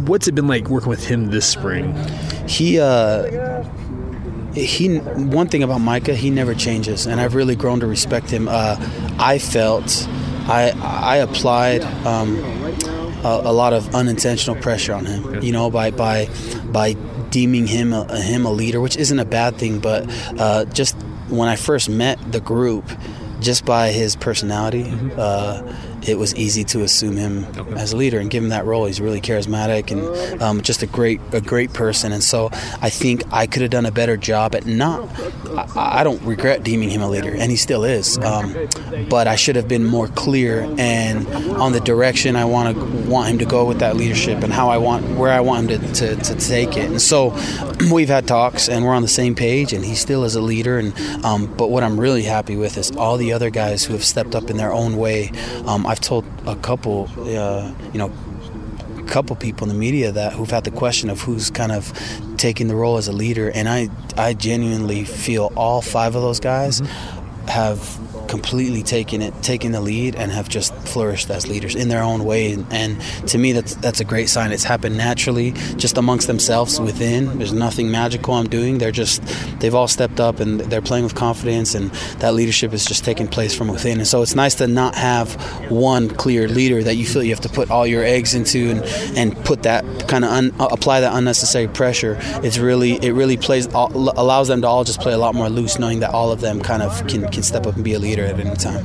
What's 0.06 0.28
it 0.28 0.34
been 0.34 0.48
like 0.48 0.68
working 0.68 0.88
with 0.88 1.06
him 1.06 1.26
this 1.26 1.46
spring? 1.46 1.94
He. 2.46 2.78
Uh, 2.78 3.64
he 4.54 4.98
one 4.98 5.46
thing 5.46 5.62
about 5.62 5.80
Micah, 5.80 6.14
he 6.14 6.28
never 6.28 6.54
changes, 6.54 7.06
and 7.06 7.20
I've 7.20 7.36
really 7.36 7.54
grown 7.54 7.78
to 7.80 7.86
respect 7.86 8.30
him. 8.30 8.48
Uh, 8.48 8.76
I 9.18 9.38
felt 9.38 10.08
I 10.48 10.72
I 10.82 11.16
applied 11.18 11.84
um, 12.04 12.36
a, 13.24 13.40
a, 13.44 13.52
lot 13.52 13.72
of 13.72 13.94
unintentional 13.94 14.56
pressure 14.56 14.92
on 14.92 15.04
him. 15.04 15.42
You 15.42 15.52
know, 15.52 15.70
by 15.70 15.90
by 15.90 16.28
by 16.66 16.94
deeming 17.30 17.66
him 17.66 17.92
a, 17.92 18.20
him 18.20 18.44
a 18.44 18.50
leader, 18.50 18.80
which 18.80 18.96
isn't 18.96 19.18
a 19.18 19.24
bad 19.24 19.56
thing, 19.56 19.78
but 19.78 20.06
uh, 20.38 20.64
just 20.66 20.96
when 21.28 21.48
I 21.48 21.56
first 21.56 21.88
met 21.88 22.32
the 22.32 22.40
group, 22.40 22.90
just 23.40 23.64
by 23.64 23.90
his 23.90 24.16
personality. 24.16 24.84
Mm-hmm. 24.84 25.18
Uh, 25.18 25.89
it 26.06 26.18
was 26.18 26.34
easy 26.36 26.64
to 26.64 26.82
assume 26.82 27.16
him 27.16 27.46
okay. 27.56 27.74
as 27.74 27.92
a 27.92 27.96
leader 27.96 28.18
and 28.18 28.30
give 28.30 28.42
him 28.42 28.50
that 28.50 28.64
role. 28.64 28.86
He's 28.86 29.00
really 29.00 29.20
charismatic 29.20 29.90
and 29.90 30.42
um, 30.42 30.60
just 30.62 30.82
a 30.82 30.86
great 30.86 31.20
a 31.32 31.40
great 31.40 31.72
person. 31.72 32.12
And 32.12 32.22
so 32.22 32.50
I 32.80 32.90
think 32.90 33.22
I 33.32 33.46
could 33.46 33.62
have 33.62 33.70
done 33.70 33.86
a 33.86 33.90
better 33.90 34.16
job 34.16 34.54
at 34.54 34.66
not. 34.66 35.08
I, 35.50 36.00
I 36.00 36.04
don't 36.04 36.22
regret 36.22 36.62
deeming 36.62 36.90
him 36.90 37.02
a 37.02 37.08
leader, 37.08 37.34
and 37.34 37.50
he 37.50 37.56
still 37.56 37.84
is. 37.84 38.18
Um, 38.18 38.68
but 39.08 39.26
I 39.26 39.36
should 39.36 39.56
have 39.56 39.68
been 39.68 39.84
more 39.84 40.08
clear 40.08 40.62
and 40.78 41.26
on 41.52 41.72
the 41.72 41.80
direction 41.80 42.36
I 42.36 42.44
want 42.44 42.76
to 42.76 42.84
want 43.08 43.28
him 43.28 43.38
to 43.38 43.44
go 43.44 43.64
with 43.64 43.80
that 43.80 43.96
leadership 43.96 44.42
and 44.42 44.52
how 44.52 44.68
I 44.68 44.78
want 44.78 45.06
where 45.16 45.32
I 45.32 45.40
want 45.40 45.70
him 45.70 45.80
to, 45.80 45.92
to, 45.94 46.16
to 46.16 46.34
take 46.36 46.76
it. 46.76 46.90
And 46.90 47.02
so 47.02 47.36
we've 47.92 48.08
had 48.08 48.26
talks 48.26 48.68
and 48.68 48.84
we're 48.84 48.94
on 48.94 49.02
the 49.02 49.08
same 49.08 49.34
page, 49.34 49.72
and 49.72 49.84
he 49.84 49.94
still 49.94 50.24
is 50.24 50.34
a 50.34 50.40
leader. 50.40 50.78
And 50.78 50.98
um, 51.24 51.46
but 51.56 51.70
what 51.70 51.82
I'm 51.82 51.98
really 51.98 52.22
happy 52.22 52.56
with 52.56 52.76
is 52.76 52.90
all 52.96 53.16
the 53.16 53.32
other 53.32 53.50
guys 53.50 53.84
who 53.84 53.92
have 53.92 54.04
stepped 54.04 54.34
up 54.34 54.50
in 54.50 54.56
their 54.56 54.72
own 54.72 54.96
way. 54.96 55.30
Um, 55.66 55.86
I've 55.90 56.00
told 56.00 56.24
a 56.46 56.54
couple, 56.54 57.08
uh, 57.18 57.74
you 57.92 57.98
know, 57.98 58.12
a 58.96 59.02
couple 59.08 59.34
people 59.34 59.68
in 59.68 59.74
the 59.74 59.78
media 59.78 60.12
that 60.12 60.34
who've 60.34 60.48
had 60.48 60.62
the 60.62 60.70
question 60.70 61.10
of 61.10 61.20
who's 61.20 61.50
kind 61.50 61.72
of 61.72 61.92
taking 62.36 62.68
the 62.68 62.76
role 62.76 62.96
as 62.96 63.08
a 63.08 63.12
leader, 63.12 63.50
and 63.50 63.68
I, 63.68 63.88
I 64.16 64.34
genuinely 64.34 65.04
feel 65.04 65.52
all 65.56 65.82
five 65.82 66.14
of 66.14 66.22
those 66.22 66.38
guys 66.38 66.80
mm-hmm. 66.80 67.48
have 67.48 68.09
completely 68.30 68.84
taken 68.84 69.20
it, 69.20 69.34
taken 69.42 69.72
the 69.72 69.80
lead, 69.80 70.14
and 70.14 70.30
have 70.30 70.48
just 70.48 70.72
flourished 70.86 71.28
as 71.30 71.48
leaders 71.48 71.74
in 71.74 71.88
their 71.88 72.02
own 72.02 72.24
way. 72.24 72.52
And, 72.52 72.64
and, 72.72 73.00
to 73.26 73.38
me, 73.38 73.52
that's 73.52 73.74
that's 73.76 74.00
a 74.00 74.04
great 74.04 74.28
sign. 74.28 74.52
It's 74.52 74.62
happened 74.62 74.96
naturally, 74.96 75.50
just 75.76 75.98
amongst 75.98 76.28
themselves 76.28 76.80
within. 76.80 77.38
There's 77.38 77.52
nothing 77.52 77.90
magical 77.90 78.34
I'm 78.34 78.48
doing. 78.48 78.78
They're 78.78 78.92
just 78.92 79.20
they've 79.58 79.74
all 79.74 79.88
stepped 79.88 80.20
up 80.20 80.38
and 80.38 80.60
they're 80.60 80.80
playing 80.80 81.04
with 81.04 81.16
confidence, 81.16 81.74
and 81.74 81.90
that 82.20 82.34
leadership 82.34 82.72
is 82.72 82.84
just 82.84 83.04
taking 83.04 83.26
place 83.26 83.52
from 83.52 83.66
within. 83.66 83.98
And 83.98 84.06
so 84.06 84.22
it's 84.22 84.36
nice 84.36 84.54
to 84.56 84.68
not 84.68 84.94
have 84.94 85.34
one 85.70 86.08
clear 86.08 86.46
leader 86.46 86.82
that 86.84 86.94
you 86.94 87.04
feel 87.04 87.24
you 87.24 87.30
have 87.30 87.40
to 87.40 87.48
put 87.48 87.70
all 87.70 87.86
your 87.86 88.04
eggs 88.04 88.34
into 88.34 88.70
and 88.70 88.84
and 89.18 89.44
put 89.44 89.64
that 89.64 89.84
kind 90.08 90.24
of 90.24 90.30
un, 90.30 90.52
apply 90.60 91.00
that 91.00 91.14
unnecessary 91.14 91.66
pressure. 91.66 92.16
It's 92.44 92.58
really 92.58 92.92
it 93.04 93.12
really 93.12 93.36
plays 93.36 93.66
allows 93.66 94.46
them 94.46 94.60
to 94.62 94.68
all 94.68 94.84
just 94.84 95.00
play 95.00 95.12
a 95.12 95.18
lot 95.18 95.34
more 95.34 95.48
loose, 95.48 95.80
knowing 95.80 96.00
that 96.00 96.10
all 96.10 96.30
of 96.30 96.40
them 96.40 96.60
kind 96.60 96.82
of 96.82 97.06
can 97.08 97.28
can 97.28 97.42
step 97.42 97.66
up 97.66 97.74
and 97.74 97.84
be 97.84 97.94
a 97.94 97.98
leader 97.98 98.19
at 98.24 98.38
any 98.38 98.56
time. 98.56 98.84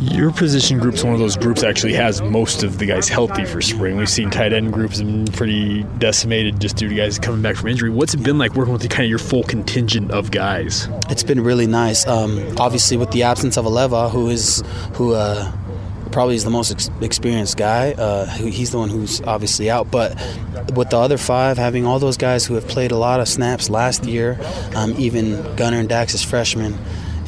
Your 0.00 0.32
position 0.32 0.78
group's 0.78 1.04
one 1.04 1.12
of 1.12 1.18
those 1.18 1.36
groups 1.36 1.62
actually 1.62 1.92
has 1.92 2.22
most 2.22 2.62
of 2.62 2.78
the 2.78 2.86
guys 2.86 3.06
healthy 3.06 3.44
for 3.44 3.60
spring. 3.60 3.98
We've 3.98 4.08
seen 4.08 4.30
tight 4.30 4.54
end 4.54 4.72
groups 4.72 4.98
been 4.98 5.26
pretty 5.26 5.82
decimated 5.98 6.58
just 6.58 6.76
due 6.76 6.88
to 6.88 6.94
guys 6.94 7.18
coming 7.18 7.42
back 7.42 7.56
from 7.56 7.68
injury. 7.68 7.90
What's 7.90 8.14
it 8.14 8.22
been 8.22 8.38
like 8.38 8.54
working 8.54 8.72
with 8.72 8.80
the, 8.80 8.88
kind 8.88 9.04
of 9.04 9.10
your 9.10 9.18
full 9.18 9.42
contingent 9.42 10.10
of 10.10 10.30
guys? 10.30 10.88
It's 11.10 11.22
been 11.22 11.42
really 11.42 11.66
nice. 11.66 12.06
Um, 12.06 12.42
obviously, 12.58 12.96
with 12.96 13.10
the 13.10 13.24
absence 13.24 13.58
of 13.58 13.66
Aleva, 13.66 14.10
who 14.10 14.30
is 14.30 14.62
who 14.94 15.12
uh, 15.12 15.52
probably 16.12 16.34
is 16.34 16.44
the 16.44 16.50
most 16.50 16.72
ex- 16.72 16.90
experienced 17.02 17.58
guy. 17.58 17.92
Uh, 17.92 18.24
he's 18.26 18.70
the 18.70 18.78
one 18.78 18.88
who's 18.88 19.20
obviously 19.22 19.70
out, 19.70 19.90
but 19.90 20.14
with 20.74 20.88
the 20.90 20.98
other 20.98 21.18
five, 21.18 21.58
having 21.58 21.86
all 21.86 21.98
those 21.98 22.16
guys 22.16 22.46
who 22.46 22.54
have 22.54 22.66
played 22.68 22.90
a 22.90 22.96
lot 22.96 23.20
of 23.20 23.28
snaps 23.28 23.68
last 23.68 24.04
year, 24.04 24.38
um, 24.74 24.94
even 24.98 25.56
Gunner 25.56 25.78
and 25.78 25.88
Dax 25.88 26.14
as 26.14 26.24
freshmen, 26.24 26.78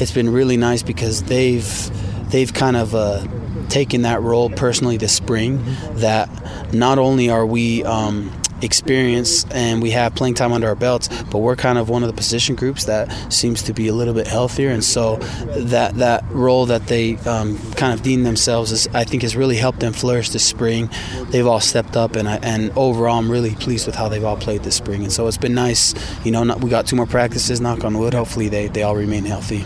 it's 0.03 0.13
been 0.13 0.31
really 0.31 0.57
nice 0.57 0.83
because 0.83 1.23
they've 1.23 2.31
they've 2.31 2.53
kind 2.53 2.77
of 2.77 2.95
uh, 2.95 3.25
taken 3.69 4.03
that 4.03 4.21
role 4.21 4.51
personally 4.51 4.97
this 4.97 5.15
spring. 5.15 5.65
That 5.95 6.29
not 6.75 6.99
only 6.99 7.31
are 7.31 7.47
we 7.47 7.85
um, 7.85 8.33
experience 8.63 9.45
and 9.51 9.83
we 9.83 9.91
have 9.91 10.15
playing 10.15 10.35
time 10.35 10.53
under 10.53 10.69
our 10.69 10.75
belts, 10.75 11.09
but 11.25 11.39
we're 11.39 11.57
kind 11.57 11.79
of 11.79 11.89
one 11.89 12.03
of 12.03 12.09
the 12.09 12.15
position 12.15 12.55
groups 12.55 12.85
that 12.85 13.11
seems 13.33 13.63
to 13.65 13.73
be 13.73 13.89
a 13.89 13.93
little 13.93 14.15
bit 14.15 14.27
healthier, 14.27 14.71
and 14.71 14.85
so 14.85 15.17
that 15.57 15.95
that 15.95 16.25
role 16.31 16.67
that 16.67 16.87
they 16.87 17.17
um, 17.19 17.59
kind 17.73 17.93
of 17.93 18.03
deem 18.03 18.23
themselves 18.23 18.73
is, 18.73 18.89
I 18.89 19.05
think, 19.05 19.23
has 19.23 19.37
really 19.37 19.57
helped 19.57 19.81
them 19.81 19.93
flourish 19.93 20.31
this 20.31 20.45
spring. 20.45 20.91
They've 21.31 21.47
all 21.47 21.61
stepped 21.61 21.97
up, 21.97 22.17
and 22.17 22.29
I, 22.29 22.37
and 22.43 22.71
overall, 22.77 23.19
I'm 23.19 23.31
really 23.31 23.55
pleased 23.55 23.87
with 23.87 23.95
how 23.95 24.09
they've 24.09 24.25
all 24.25 24.37
played 24.37 24.63
this 24.63 24.77
spring, 24.77 25.03
and 25.03 25.13
so 25.13 25.27
it's 25.27 25.39
been 25.39 25.55
nice. 25.55 25.95
You 26.25 26.33
know, 26.33 26.57
we 26.57 26.71
got 26.71 26.87
two 26.87 26.97
more 26.97 27.07
practices. 27.07 27.61
Knock 27.61 27.85
on 27.85 27.99
wood. 27.99 28.15
Hopefully, 28.15 28.49
they 28.49 28.69
they 28.69 28.83
all 28.83 28.97
remain 28.97 29.25
healthy. 29.25 29.65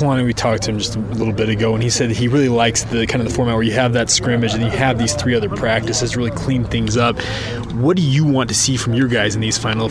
We 0.00 0.31
talked 0.42 0.64
to 0.64 0.72
him 0.72 0.78
just 0.78 0.96
a 0.96 0.98
little 0.98 1.32
bit 1.32 1.48
ago, 1.48 1.72
and 1.74 1.82
he 1.82 1.88
said 1.88 2.10
he 2.10 2.26
really 2.26 2.48
likes 2.48 2.82
the 2.82 3.06
kind 3.06 3.22
of 3.22 3.28
the 3.28 3.34
format 3.34 3.54
where 3.54 3.62
you 3.62 3.72
have 3.72 3.92
that 3.92 4.10
scrimmage 4.10 4.54
and 4.54 4.64
you 4.64 4.70
have 4.70 4.98
these 4.98 5.14
three 5.14 5.36
other 5.36 5.48
practices, 5.48 6.16
really 6.16 6.32
clean 6.32 6.64
things 6.64 6.96
up. 6.96 7.16
What 7.74 7.96
do 7.96 8.02
you 8.02 8.24
want 8.24 8.48
to 8.48 8.54
see 8.54 8.76
from 8.76 8.92
your 8.94 9.06
guys 9.06 9.36
in 9.36 9.40
these 9.40 9.56
final 9.56 9.88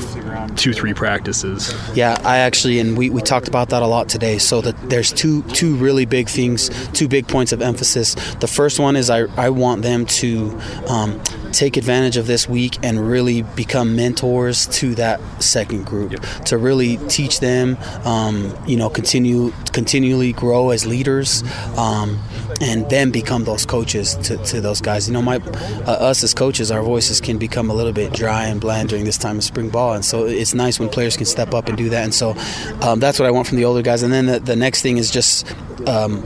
two, 0.57 0.73
three 0.73 0.93
practices? 0.93 1.73
Yeah, 1.95 2.21
I 2.25 2.39
actually, 2.39 2.79
and 2.79 2.97
we, 2.97 3.09
we 3.09 3.21
talked 3.21 3.47
about 3.47 3.69
that 3.69 3.81
a 3.81 3.87
lot 3.87 4.09
today. 4.09 4.39
So 4.39 4.59
that 4.59 4.89
there's 4.89 5.13
two 5.13 5.41
two 5.43 5.75
really 5.77 6.05
big 6.05 6.27
things, 6.27 6.69
two 6.89 7.07
big 7.07 7.29
points 7.29 7.53
of 7.53 7.61
emphasis. 7.61 8.15
The 8.35 8.47
first 8.47 8.77
one 8.77 8.97
is 8.97 9.09
I, 9.09 9.21
I 9.37 9.49
want 9.49 9.83
them 9.83 10.05
to 10.07 10.59
um, 10.89 11.21
take 11.51 11.77
advantage 11.77 12.17
of 12.17 12.27
this 12.27 12.47
week 12.47 12.77
and 12.83 13.07
really 13.07 13.43
become 13.55 13.95
mentors 13.95 14.67
to 14.67 14.95
that 14.95 15.19
second 15.41 15.85
group 15.85 16.11
yep. 16.11 16.21
to 16.45 16.57
really 16.57 16.97
teach 17.07 17.39
them 17.39 17.77
um, 18.05 18.55
you 18.65 18.77
know 18.77 18.89
continue 18.89 19.51
continually 19.71 20.33
grow 20.41 20.71
as 20.71 20.85
leaders 20.85 21.43
um, 21.77 22.19
and 22.59 22.89
then 22.89 23.11
become 23.11 23.43
those 23.45 23.65
coaches 23.65 24.15
to, 24.15 24.37
to 24.51 24.59
those 24.59 24.81
guys. 24.81 25.07
You 25.07 25.13
know 25.13 25.21
my 25.21 25.37
uh, 25.37 26.09
us 26.09 26.23
as 26.23 26.33
coaches 26.33 26.71
our 26.71 26.83
voices 26.83 27.21
can 27.21 27.37
become 27.37 27.69
a 27.69 27.73
little 27.73 27.93
bit 27.93 28.11
dry 28.11 28.47
and 28.47 28.59
bland 28.59 28.89
during 28.89 29.05
this 29.05 29.17
time 29.17 29.37
of 29.37 29.43
spring 29.43 29.69
ball 29.69 29.93
and 29.93 30.03
so 30.03 30.25
it's 30.25 30.53
nice 30.53 30.79
when 30.79 30.89
players 30.89 31.15
can 31.15 31.25
step 31.25 31.53
up 31.53 31.69
and 31.69 31.77
do 31.77 31.89
that 31.89 32.03
and 32.03 32.13
so 32.13 32.35
um, 32.81 32.99
that's 32.99 33.19
what 33.19 33.27
I 33.27 33.31
want 33.31 33.47
from 33.47 33.57
the 33.57 33.65
older 33.65 33.81
guys. 33.81 34.03
And 34.03 34.11
then 34.11 34.25
the, 34.25 34.39
the 34.39 34.55
next 34.55 34.81
thing 34.81 34.97
is 34.97 35.11
just 35.11 35.47
um, 35.87 36.23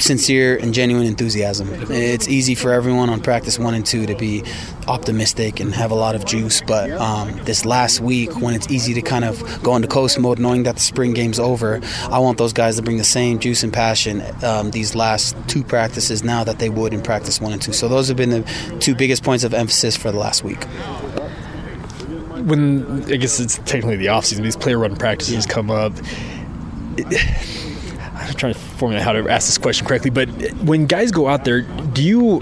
sincere 0.00 0.56
and 0.56 0.74
genuine 0.74 1.06
enthusiasm. 1.06 1.68
It's 1.90 2.28
easy 2.28 2.54
for 2.54 2.72
everyone 2.72 3.10
on 3.10 3.20
practice 3.20 3.58
one 3.58 3.74
and 3.74 3.84
two 3.84 4.06
to 4.06 4.14
be 4.14 4.44
optimistic 4.88 5.60
and 5.60 5.74
have 5.74 5.90
a 5.90 5.94
lot 5.94 6.14
of 6.14 6.24
juice, 6.24 6.62
but 6.66 6.90
um, 6.92 7.32
this 7.44 7.64
last 7.64 8.00
week 8.00 8.40
when 8.40 8.54
it's 8.54 8.70
easy 8.70 8.94
to 8.94 9.02
kind 9.02 9.24
of 9.24 9.62
go 9.62 9.76
into 9.76 9.88
coast 9.88 10.18
mode 10.18 10.38
knowing 10.38 10.64
that 10.64 10.76
the 10.76 10.80
spring 10.80 11.12
game's 11.12 11.38
over, 11.38 11.80
I 12.10 12.18
want 12.18 12.38
those 12.38 12.52
guys 12.52 12.76
to 12.76 12.82
bring 12.82 12.98
the 12.98 13.04
same 13.04 13.38
juice 13.38 13.62
and 13.62 13.72
passion 13.72 14.22
um, 14.42 14.70
these 14.70 14.94
last 14.94 15.36
two 15.48 15.62
practices 15.62 16.24
now 16.24 16.44
that 16.44 16.58
they 16.58 16.70
would 16.70 16.92
in 16.92 17.02
practice 17.02 17.40
one 17.40 17.52
and 17.52 17.62
two. 17.62 17.72
So 17.72 17.88
those 17.88 18.08
have 18.08 18.16
been 18.16 18.30
the 18.30 18.78
two 18.80 18.94
biggest 18.94 19.22
points 19.22 19.44
of 19.44 19.54
emphasis 19.54 19.96
for 19.96 20.10
the 20.10 20.18
last 20.18 20.44
week 20.44 20.66
when 22.46 23.04
I 23.04 23.16
guess 23.16 23.38
it's 23.38 23.58
technically 23.58 23.96
the 23.96 24.06
offseason, 24.06 24.42
these 24.42 24.56
player 24.56 24.78
run 24.78 24.96
practices 24.96 25.46
yeah. 25.46 25.52
come 25.52 25.70
up. 25.70 25.92
It, 26.96 27.69
I'm 28.20 28.34
trying 28.34 28.52
to 28.52 28.58
formulate 28.58 29.04
how 29.04 29.12
to 29.12 29.28
ask 29.28 29.46
this 29.46 29.58
question 29.58 29.86
correctly, 29.86 30.10
but 30.10 30.28
when 30.62 30.86
guys 30.86 31.10
go 31.10 31.28
out 31.28 31.44
there, 31.44 31.62
do 31.62 32.02
you 32.02 32.38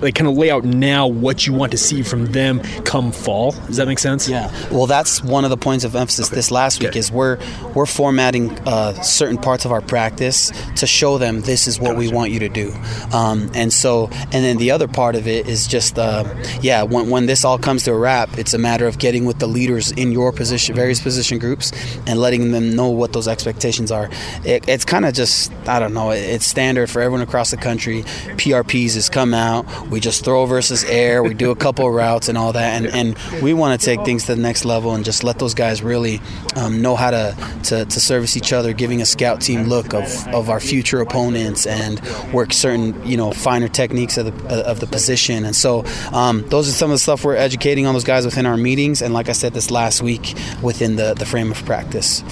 like 0.00 0.14
kind 0.14 0.28
of 0.28 0.36
lay 0.36 0.50
out 0.50 0.64
now 0.64 1.06
what 1.06 1.46
you 1.46 1.52
want 1.52 1.72
to 1.72 1.78
see 1.78 2.02
from 2.02 2.26
them 2.26 2.60
come 2.84 3.10
fall? 3.12 3.52
Does 3.52 3.76
that 3.76 3.86
make 3.86 3.98
sense? 3.98 4.28
Yeah. 4.28 4.52
Well, 4.70 4.86
that's 4.86 5.22
one 5.22 5.44
of 5.44 5.50
the 5.50 5.56
points 5.56 5.84
of 5.84 5.96
emphasis 5.96 6.28
okay. 6.28 6.36
this 6.36 6.50
last 6.50 6.80
week 6.80 6.90
okay. 6.90 6.98
is 6.98 7.10
we're 7.10 7.38
we're 7.74 7.86
formatting 7.86 8.50
uh, 8.66 8.94
certain 9.02 9.38
parts 9.38 9.64
of 9.64 9.72
our 9.72 9.80
practice 9.80 10.52
to 10.76 10.86
show 10.86 11.18
them 11.18 11.40
this 11.42 11.66
is 11.66 11.80
what 11.80 11.90
gotcha. 11.90 11.98
we 11.98 12.08
want 12.08 12.30
you 12.30 12.40
to 12.40 12.48
do, 12.48 12.72
um, 13.12 13.50
and 13.54 13.72
so 13.72 14.08
and 14.12 14.44
then 14.44 14.58
the 14.58 14.70
other 14.70 14.88
part 14.88 15.16
of 15.16 15.26
it 15.26 15.48
is 15.48 15.66
just 15.66 15.98
uh, 15.98 16.24
yeah 16.60 16.82
when 16.82 17.10
when 17.10 17.26
this 17.26 17.44
all 17.44 17.58
comes 17.58 17.84
to 17.84 17.92
a 17.92 17.98
wrap, 17.98 18.38
it's 18.38 18.54
a 18.54 18.58
matter 18.58 18.86
of 18.86 18.98
getting 18.98 19.24
with 19.24 19.38
the 19.38 19.46
leaders 19.46 19.90
in 19.92 20.12
your 20.12 20.32
position, 20.32 20.74
various 20.74 21.00
position 21.00 21.38
groups, 21.38 21.72
and 22.06 22.18
letting 22.18 22.52
them 22.52 22.74
know 22.76 22.90
what 22.90 23.12
those 23.12 23.28
expectations 23.28 23.90
are. 23.90 24.10
It, 24.44 24.68
it's 24.68 24.84
kind 24.84 25.04
of 25.04 25.13
just 25.14 25.52
I 25.66 25.78
don't 25.78 25.94
know. 25.94 26.10
It's 26.10 26.46
standard 26.46 26.90
for 26.90 27.00
everyone 27.00 27.22
across 27.22 27.50
the 27.50 27.56
country. 27.56 28.02
PRPs 28.02 28.94
has 28.94 29.08
come 29.08 29.32
out. 29.32 29.88
We 29.88 30.00
just 30.00 30.24
throw 30.24 30.44
versus 30.46 30.84
air. 30.84 31.22
We 31.22 31.34
do 31.34 31.50
a 31.50 31.56
couple 31.56 31.90
routes 31.90 32.28
and 32.28 32.36
all 32.36 32.52
that, 32.52 32.82
and, 32.82 32.86
and 32.86 33.42
we 33.42 33.54
want 33.54 33.80
to 33.80 33.84
take 33.84 34.04
things 34.04 34.26
to 34.26 34.34
the 34.34 34.40
next 34.40 34.64
level 34.64 34.94
and 34.94 35.04
just 35.04 35.24
let 35.24 35.38
those 35.38 35.54
guys 35.54 35.82
really 35.82 36.20
um, 36.56 36.82
know 36.82 36.96
how 36.96 37.10
to, 37.10 37.36
to, 37.64 37.84
to 37.84 38.00
service 38.00 38.36
each 38.36 38.52
other, 38.52 38.72
giving 38.72 39.00
a 39.00 39.06
scout 39.06 39.40
team 39.40 39.64
look 39.64 39.94
of, 39.94 40.26
of 40.28 40.50
our 40.50 40.60
future 40.60 41.00
opponents 41.00 41.66
and 41.66 42.00
work 42.32 42.52
certain 42.52 42.94
you 43.06 43.16
know 43.16 43.32
finer 43.32 43.68
techniques 43.68 44.16
of 44.16 44.26
the 44.26 44.66
of 44.66 44.80
the 44.80 44.86
position. 44.86 45.44
And 45.44 45.54
so 45.54 45.84
um, 46.12 46.46
those 46.48 46.68
are 46.68 46.72
some 46.72 46.90
of 46.90 46.94
the 46.94 46.98
stuff 46.98 47.24
we're 47.24 47.36
educating 47.36 47.86
on 47.86 47.94
those 47.94 48.04
guys 48.04 48.24
within 48.24 48.46
our 48.46 48.56
meetings. 48.56 49.02
And 49.02 49.14
like 49.14 49.28
I 49.28 49.32
said, 49.32 49.54
this 49.54 49.70
last 49.70 50.02
week 50.02 50.34
within 50.62 50.96
the 50.96 51.14
the 51.14 51.26
frame 51.26 51.50
of 51.50 51.64
practice. 51.64 52.22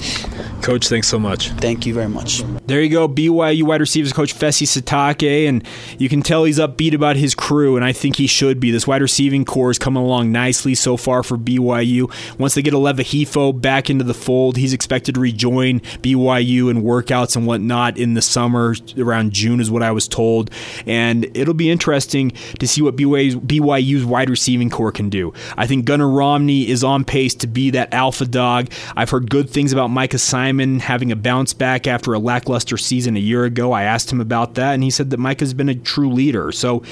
Coach, 0.61 0.87
thanks 0.87 1.07
so 1.07 1.19
much. 1.19 1.49
Thank 1.51 1.85
you 1.85 1.93
very 1.93 2.09
much. 2.09 2.43
There 2.73 2.81
you 2.81 2.89
go, 2.89 3.07
BYU 3.07 3.61
wide 3.61 3.81
receivers 3.81 4.13
coach 4.13 4.33
Fesi 4.33 4.65
Sitake, 4.65 5.47
and 5.47 5.63
you 5.99 6.09
can 6.09 6.23
tell 6.23 6.43
he's 6.43 6.57
upbeat 6.57 6.95
about 6.95 7.17
his 7.17 7.35
crew, 7.35 7.75
and 7.75 7.85
I 7.85 7.93
think 7.93 8.15
he 8.15 8.25
should 8.25 8.59
be. 8.59 8.71
This 8.71 8.87
wide 8.87 9.03
receiving 9.03 9.45
core 9.45 9.69
is 9.69 9.77
coming 9.77 10.01
along 10.01 10.31
nicely 10.31 10.73
so 10.73 10.97
far 10.97 11.21
for 11.21 11.37
BYU. 11.37 12.11
Once 12.39 12.55
they 12.55 12.63
get 12.63 12.73
Aleva 12.73 13.01
Hifo 13.01 13.53
back 13.61 13.91
into 13.91 14.03
the 14.03 14.15
fold, 14.15 14.57
he's 14.57 14.73
expected 14.73 15.13
to 15.13 15.21
rejoin 15.21 15.81
BYU 16.01 16.71
in 16.71 16.81
workouts 16.81 17.35
and 17.35 17.45
whatnot 17.45 17.99
in 17.99 18.15
the 18.15 18.23
summer, 18.23 18.73
around 18.97 19.33
June 19.33 19.59
is 19.59 19.69
what 19.69 19.83
I 19.83 19.91
was 19.91 20.07
told, 20.07 20.49
and 20.87 21.25
it'll 21.37 21.53
be 21.53 21.69
interesting 21.69 22.31
to 22.57 22.67
see 22.67 22.81
what 22.81 22.95
BYU's, 22.95 24.03
wide 24.03 24.31
receiving 24.31 24.71
core 24.71 24.91
can 24.91 25.09
do. 25.11 25.31
I 25.57 25.67
think 25.67 25.85
Gunner 25.85 26.09
Romney 26.09 26.67
is 26.67 26.83
on 26.83 27.05
pace 27.05 27.35
to 27.35 27.45
be 27.45 27.69
that 27.69 27.93
alpha 27.93 28.25
dog. 28.25 28.71
I've 28.95 29.11
heard 29.11 29.29
good 29.29 29.47
things 29.47 29.71
about 29.71 29.89
Micah 29.89 30.17
Simon 30.17 30.63
Simon 30.63 30.79
having 30.79 31.11
a 31.11 31.15
bounce 31.15 31.53
back 31.53 31.85
after 31.85 32.15
a 32.15 32.17
lackluster 32.17 32.62
season 32.77 33.15
a 33.15 33.19
year 33.19 33.45
ago. 33.45 33.71
I 33.71 33.83
asked 33.83 34.11
him 34.11 34.21
about 34.21 34.55
that, 34.55 34.73
and 34.73 34.83
he 34.83 34.89
said 34.89 35.09
that 35.09 35.17
Mike 35.17 35.39
has 35.39 35.53
been 35.53 35.69
a 35.69 35.75
true 35.75 36.11
leader. 36.11 36.51
So 36.51 36.83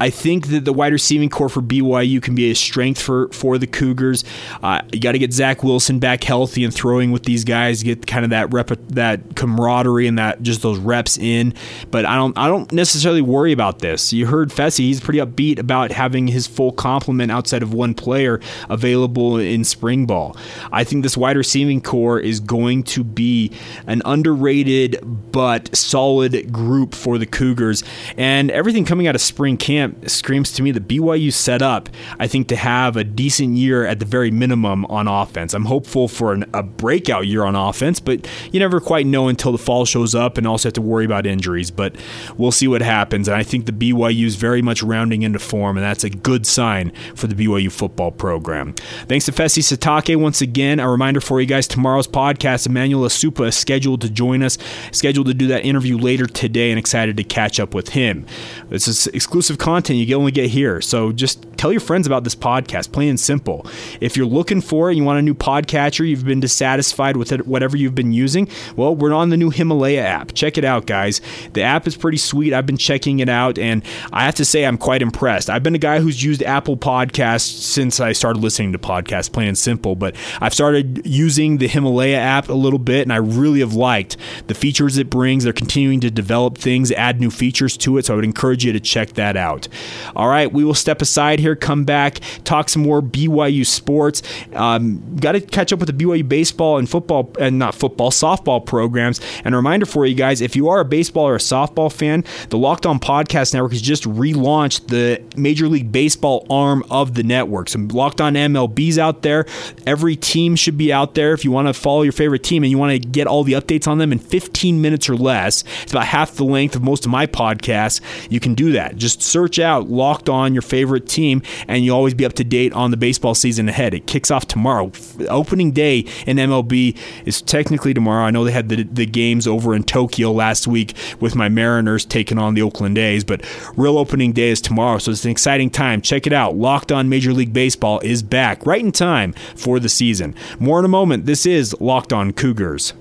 I 0.00 0.10
think 0.10 0.48
that 0.48 0.64
the 0.64 0.72
wide 0.72 0.92
receiving 0.92 1.28
core 1.28 1.48
for 1.48 1.62
BYU 1.62 2.20
can 2.20 2.34
be 2.34 2.50
a 2.50 2.54
strength 2.54 3.00
for 3.00 3.28
for 3.28 3.58
the 3.58 3.66
Cougars. 3.66 4.24
Uh, 4.62 4.82
you 4.92 5.00
got 5.00 5.12
to 5.12 5.18
get 5.18 5.32
Zach 5.32 5.62
Wilson 5.62 5.98
back 5.98 6.24
healthy 6.24 6.64
and 6.64 6.74
throwing 6.74 7.12
with 7.12 7.22
these 7.22 7.44
guys, 7.44 7.82
get 7.82 8.06
kind 8.06 8.24
of 8.24 8.30
that 8.30 8.52
rep, 8.52 8.70
that 8.88 9.36
camaraderie 9.36 10.06
and 10.06 10.18
that 10.18 10.42
just 10.42 10.62
those 10.62 10.78
reps 10.78 11.18
in. 11.18 11.54
But 11.90 12.04
I 12.04 12.16
don't 12.16 12.36
I 12.36 12.48
don't 12.48 12.70
necessarily 12.72 13.22
worry 13.22 13.52
about 13.52 13.78
this. 13.78 14.12
You 14.12 14.26
heard 14.26 14.50
Fesi; 14.50 14.78
he's 14.78 15.00
pretty 15.00 15.20
upbeat 15.20 15.58
about 15.58 15.92
having 15.92 16.26
his 16.26 16.46
full 16.46 16.72
complement 16.72 17.30
outside 17.30 17.62
of 17.62 17.72
one 17.72 17.94
player 17.94 18.40
available 18.68 19.38
in 19.38 19.62
spring 19.62 20.06
ball. 20.06 20.36
I 20.72 20.84
think 20.84 21.04
this 21.04 21.16
wide 21.16 21.36
receiving 21.36 21.80
core 21.80 22.18
is 22.18 22.40
going 22.40 22.82
to 22.84 23.04
be 23.04 23.52
an 23.86 24.02
underrated 24.04 24.98
but 25.30 25.74
solid 25.76 26.52
group 26.52 26.94
for 26.94 27.18
the 27.18 27.26
Cougars, 27.26 27.84
and 28.16 28.50
everything 28.50 28.84
coming 28.84 29.06
out 29.06 29.14
of 29.14 29.20
spring 29.20 29.56
camp 29.56 29.91
screams 30.06 30.52
to 30.52 30.62
me 30.62 30.70
that 30.72 30.88
BYU 30.88 31.32
set 31.32 31.62
up, 31.62 31.88
I 32.18 32.26
think, 32.26 32.48
to 32.48 32.56
have 32.56 32.96
a 32.96 33.04
decent 33.04 33.56
year 33.56 33.84
at 33.86 33.98
the 33.98 34.04
very 34.04 34.30
minimum 34.30 34.84
on 34.86 35.08
offense. 35.08 35.54
I'm 35.54 35.66
hopeful 35.66 36.08
for 36.08 36.32
an, 36.32 36.44
a 36.54 36.62
breakout 36.62 37.26
year 37.26 37.44
on 37.44 37.54
offense, 37.54 38.00
but 38.00 38.28
you 38.52 38.60
never 38.60 38.80
quite 38.80 39.06
know 39.06 39.28
until 39.28 39.52
the 39.52 39.58
fall 39.58 39.84
shows 39.84 40.14
up 40.14 40.38
and 40.38 40.46
also 40.46 40.68
have 40.68 40.74
to 40.74 40.80
worry 40.80 41.04
about 41.04 41.26
injuries. 41.26 41.70
But 41.70 41.96
we'll 42.36 42.52
see 42.52 42.68
what 42.68 42.82
happens. 42.82 43.28
And 43.28 43.36
I 43.36 43.42
think 43.42 43.66
the 43.66 43.72
BYU 43.72 44.24
is 44.24 44.36
very 44.36 44.62
much 44.62 44.82
rounding 44.82 45.22
into 45.22 45.38
form, 45.38 45.76
and 45.76 45.84
that's 45.84 46.04
a 46.04 46.10
good 46.10 46.46
sign 46.46 46.92
for 47.14 47.26
the 47.26 47.34
BYU 47.34 47.70
football 47.70 48.10
program. 48.10 48.74
Thanks 49.08 49.26
to 49.26 49.32
Fesi 49.32 49.62
Sitake 49.62 50.16
once 50.16 50.40
again. 50.40 50.80
A 50.80 50.90
reminder 50.90 51.20
for 51.20 51.40
you 51.40 51.46
guys 51.46 51.66
tomorrow's 51.66 52.08
podcast, 52.08 52.66
Emmanuel 52.66 53.02
Esukpa 53.02 53.48
is 53.48 53.56
scheduled 53.56 54.00
to 54.02 54.10
join 54.10 54.42
us, 54.42 54.58
scheduled 54.92 55.26
to 55.26 55.34
do 55.34 55.48
that 55.48 55.64
interview 55.64 55.98
later 55.98 56.26
today, 56.26 56.70
and 56.70 56.78
excited 56.78 57.16
to 57.16 57.24
catch 57.24 57.60
up 57.60 57.74
with 57.74 57.90
him. 57.90 58.26
This 58.68 58.88
is 58.88 59.06
exclusive 59.08 59.58
content 59.58 59.71
content 59.72 59.98
you 59.98 60.14
only 60.14 60.32
get 60.32 60.50
here. 60.50 60.82
So 60.82 61.12
just 61.12 61.51
tell 61.62 61.70
your 61.70 61.80
friends 61.80 62.08
about 62.08 62.24
this 62.24 62.34
podcast, 62.34 62.90
plain 62.90 63.08
and 63.08 63.20
simple. 63.20 63.64
If 64.00 64.16
you're 64.16 64.26
looking 64.26 64.60
for 64.60 64.88
it, 64.88 64.94
and 64.94 64.98
you 64.98 65.04
want 65.04 65.20
a 65.20 65.22
new 65.22 65.32
podcatcher, 65.32 66.04
you've 66.04 66.24
been 66.24 66.40
dissatisfied 66.40 67.16
with 67.16 67.30
it, 67.30 67.46
whatever 67.46 67.76
you've 67.76 67.94
been 67.94 68.12
using, 68.12 68.48
well, 68.74 68.96
we're 68.96 69.12
on 69.12 69.28
the 69.28 69.36
new 69.36 69.50
Himalaya 69.50 70.02
app. 70.02 70.34
Check 70.34 70.58
it 70.58 70.64
out, 70.64 70.86
guys. 70.86 71.20
The 71.52 71.62
app 71.62 71.86
is 71.86 71.96
pretty 71.96 72.18
sweet. 72.18 72.52
I've 72.52 72.66
been 72.66 72.76
checking 72.76 73.20
it 73.20 73.28
out, 73.28 73.60
and 73.60 73.84
I 74.12 74.24
have 74.24 74.34
to 74.36 74.44
say, 74.44 74.66
I'm 74.66 74.76
quite 74.76 75.02
impressed. 75.02 75.48
I've 75.48 75.62
been 75.62 75.76
a 75.76 75.78
guy 75.78 76.00
who's 76.00 76.20
used 76.20 76.42
Apple 76.42 76.76
Podcasts 76.76 77.42
since 77.42 78.00
I 78.00 78.10
started 78.10 78.42
listening 78.42 78.72
to 78.72 78.78
podcasts, 78.80 79.32
plain 79.32 79.46
and 79.46 79.56
simple, 79.56 79.94
but 79.94 80.16
I've 80.40 80.54
started 80.54 81.06
using 81.06 81.58
the 81.58 81.68
Himalaya 81.68 82.18
app 82.18 82.48
a 82.48 82.54
little 82.54 82.80
bit, 82.80 83.02
and 83.02 83.12
I 83.12 83.18
really 83.18 83.60
have 83.60 83.74
liked 83.74 84.16
the 84.48 84.54
features 84.54 84.98
it 84.98 85.08
brings. 85.08 85.44
They're 85.44 85.52
continuing 85.52 86.00
to 86.00 86.10
develop 86.10 86.58
things, 86.58 86.90
add 86.90 87.20
new 87.20 87.30
features 87.30 87.76
to 87.76 87.98
it, 87.98 88.06
so 88.06 88.14
I 88.14 88.16
would 88.16 88.24
encourage 88.24 88.64
you 88.64 88.72
to 88.72 88.80
check 88.80 89.12
that 89.12 89.36
out. 89.36 89.68
All 90.16 90.26
right, 90.26 90.52
we 90.52 90.64
will 90.64 90.74
step 90.74 91.00
aside 91.00 91.38
here, 91.38 91.51
come 91.56 91.84
back, 91.84 92.20
talk 92.44 92.68
some 92.68 92.82
more 92.82 93.02
BYU 93.02 93.66
sports. 93.66 94.22
Um, 94.54 95.16
Got 95.16 95.32
to 95.32 95.40
catch 95.40 95.72
up 95.72 95.78
with 95.78 95.96
the 95.96 96.04
BYU 96.04 96.28
baseball 96.28 96.78
and 96.78 96.88
football, 96.88 97.32
and 97.38 97.58
not 97.58 97.74
football, 97.74 98.10
softball 98.10 98.64
programs. 98.64 99.20
And 99.44 99.54
a 99.54 99.56
reminder 99.56 99.86
for 99.86 100.06
you 100.06 100.14
guys 100.14 100.40
if 100.40 100.56
you 100.56 100.68
are 100.68 100.80
a 100.80 100.84
baseball 100.84 101.28
or 101.28 101.34
a 101.34 101.38
softball 101.38 101.92
fan, 101.92 102.24
the 102.48 102.58
Locked 102.58 102.86
On 102.86 102.98
Podcast 102.98 103.54
Network 103.54 103.72
has 103.72 103.82
just 103.82 104.04
relaunched 104.04 104.88
the 104.88 105.22
Major 105.36 105.68
League 105.68 105.92
Baseball 105.92 106.46
arm 106.50 106.84
of 106.90 107.14
the 107.14 107.22
network. 107.22 107.68
So 107.68 107.78
Locked 107.78 108.20
On 108.20 108.34
MLB's 108.34 108.98
out 108.98 109.22
there. 109.22 109.46
Every 109.86 110.16
team 110.16 110.56
should 110.56 110.76
be 110.78 110.92
out 110.92 111.14
there. 111.14 111.32
If 111.32 111.44
you 111.44 111.50
want 111.50 111.68
to 111.68 111.74
follow 111.74 112.02
your 112.02 112.12
favorite 112.12 112.42
team 112.42 112.62
and 112.62 112.70
you 112.70 112.78
want 112.78 112.92
to 112.92 113.08
get 113.08 113.26
all 113.26 113.44
the 113.44 113.52
updates 113.52 113.86
on 113.86 113.98
them 113.98 114.12
in 114.12 114.18
15 114.18 114.80
minutes 114.80 115.08
or 115.08 115.16
less, 115.16 115.64
it's 115.82 115.92
about 115.92 116.06
half 116.06 116.32
the 116.34 116.44
length 116.44 116.74
of 116.74 116.82
most 116.82 117.04
of 117.04 117.10
my 117.10 117.26
podcasts. 117.26 118.00
You 118.30 118.40
can 118.40 118.54
do 118.54 118.72
that. 118.72 118.96
Just 118.96 119.22
search 119.22 119.58
out 119.58 119.88
Locked 119.88 120.28
On, 120.28 120.52
your 120.52 120.62
favorite 120.62 121.08
team, 121.08 121.41
and 121.68 121.84
you'll 121.84 121.96
always 121.96 122.14
be 122.14 122.24
up 122.24 122.32
to 122.34 122.44
date 122.44 122.72
on 122.72 122.90
the 122.90 122.96
baseball 122.96 123.34
season 123.34 123.68
ahead. 123.68 123.94
It 123.94 124.06
kicks 124.06 124.30
off 124.30 124.46
tomorrow. 124.46 124.92
Opening 125.28 125.72
day 125.72 126.00
in 126.26 126.36
MLB 126.36 126.98
is 127.24 127.42
technically 127.42 127.94
tomorrow. 127.94 128.24
I 128.24 128.30
know 128.30 128.44
they 128.44 128.52
had 128.52 128.68
the, 128.68 128.82
the 128.84 129.06
games 129.06 129.46
over 129.46 129.74
in 129.74 129.84
Tokyo 129.84 130.32
last 130.32 130.66
week 130.66 130.94
with 131.20 131.34
my 131.34 131.48
Mariners 131.48 132.04
taking 132.04 132.38
on 132.38 132.54
the 132.54 132.62
Oakland 132.62 132.98
A's, 132.98 133.24
but 133.24 133.44
real 133.76 133.98
opening 133.98 134.32
day 134.32 134.50
is 134.50 134.60
tomorrow. 134.60 134.98
So 134.98 135.10
it's 135.10 135.24
an 135.24 135.30
exciting 135.30 135.70
time. 135.70 136.00
Check 136.00 136.26
it 136.26 136.32
out. 136.32 136.56
Locked 136.56 136.92
On 136.92 137.08
Major 137.08 137.32
League 137.32 137.52
Baseball 137.52 138.00
is 138.00 138.22
back 138.22 138.64
right 138.66 138.80
in 138.80 138.92
time 138.92 139.32
for 139.56 139.80
the 139.80 139.88
season. 139.88 140.34
More 140.58 140.78
in 140.78 140.84
a 140.84 140.88
moment. 140.88 141.26
This 141.26 141.46
is 141.46 141.74
Locked 141.80 142.12
On 142.12 142.32
Cougars. 142.32 142.92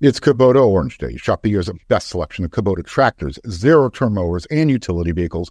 It's 0.00 0.18
Kubota 0.18 0.66
Orange 0.66 0.96
Day. 0.96 1.18
Shop 1.18 1.42
the 1.42 1.50
year's 1.50 1.68
best 1.88 2.08
selection 2.08 2.46
of 2.46 2.50
Kubota 2.50 2.82
tractors, 2.82 3.38
zero 3.50 3.90
turn 3.90 4.14
mowers, 4.14 4.46
and 4.46 4.70
utility 4.70 5.12
vehicles, 5.12 5.50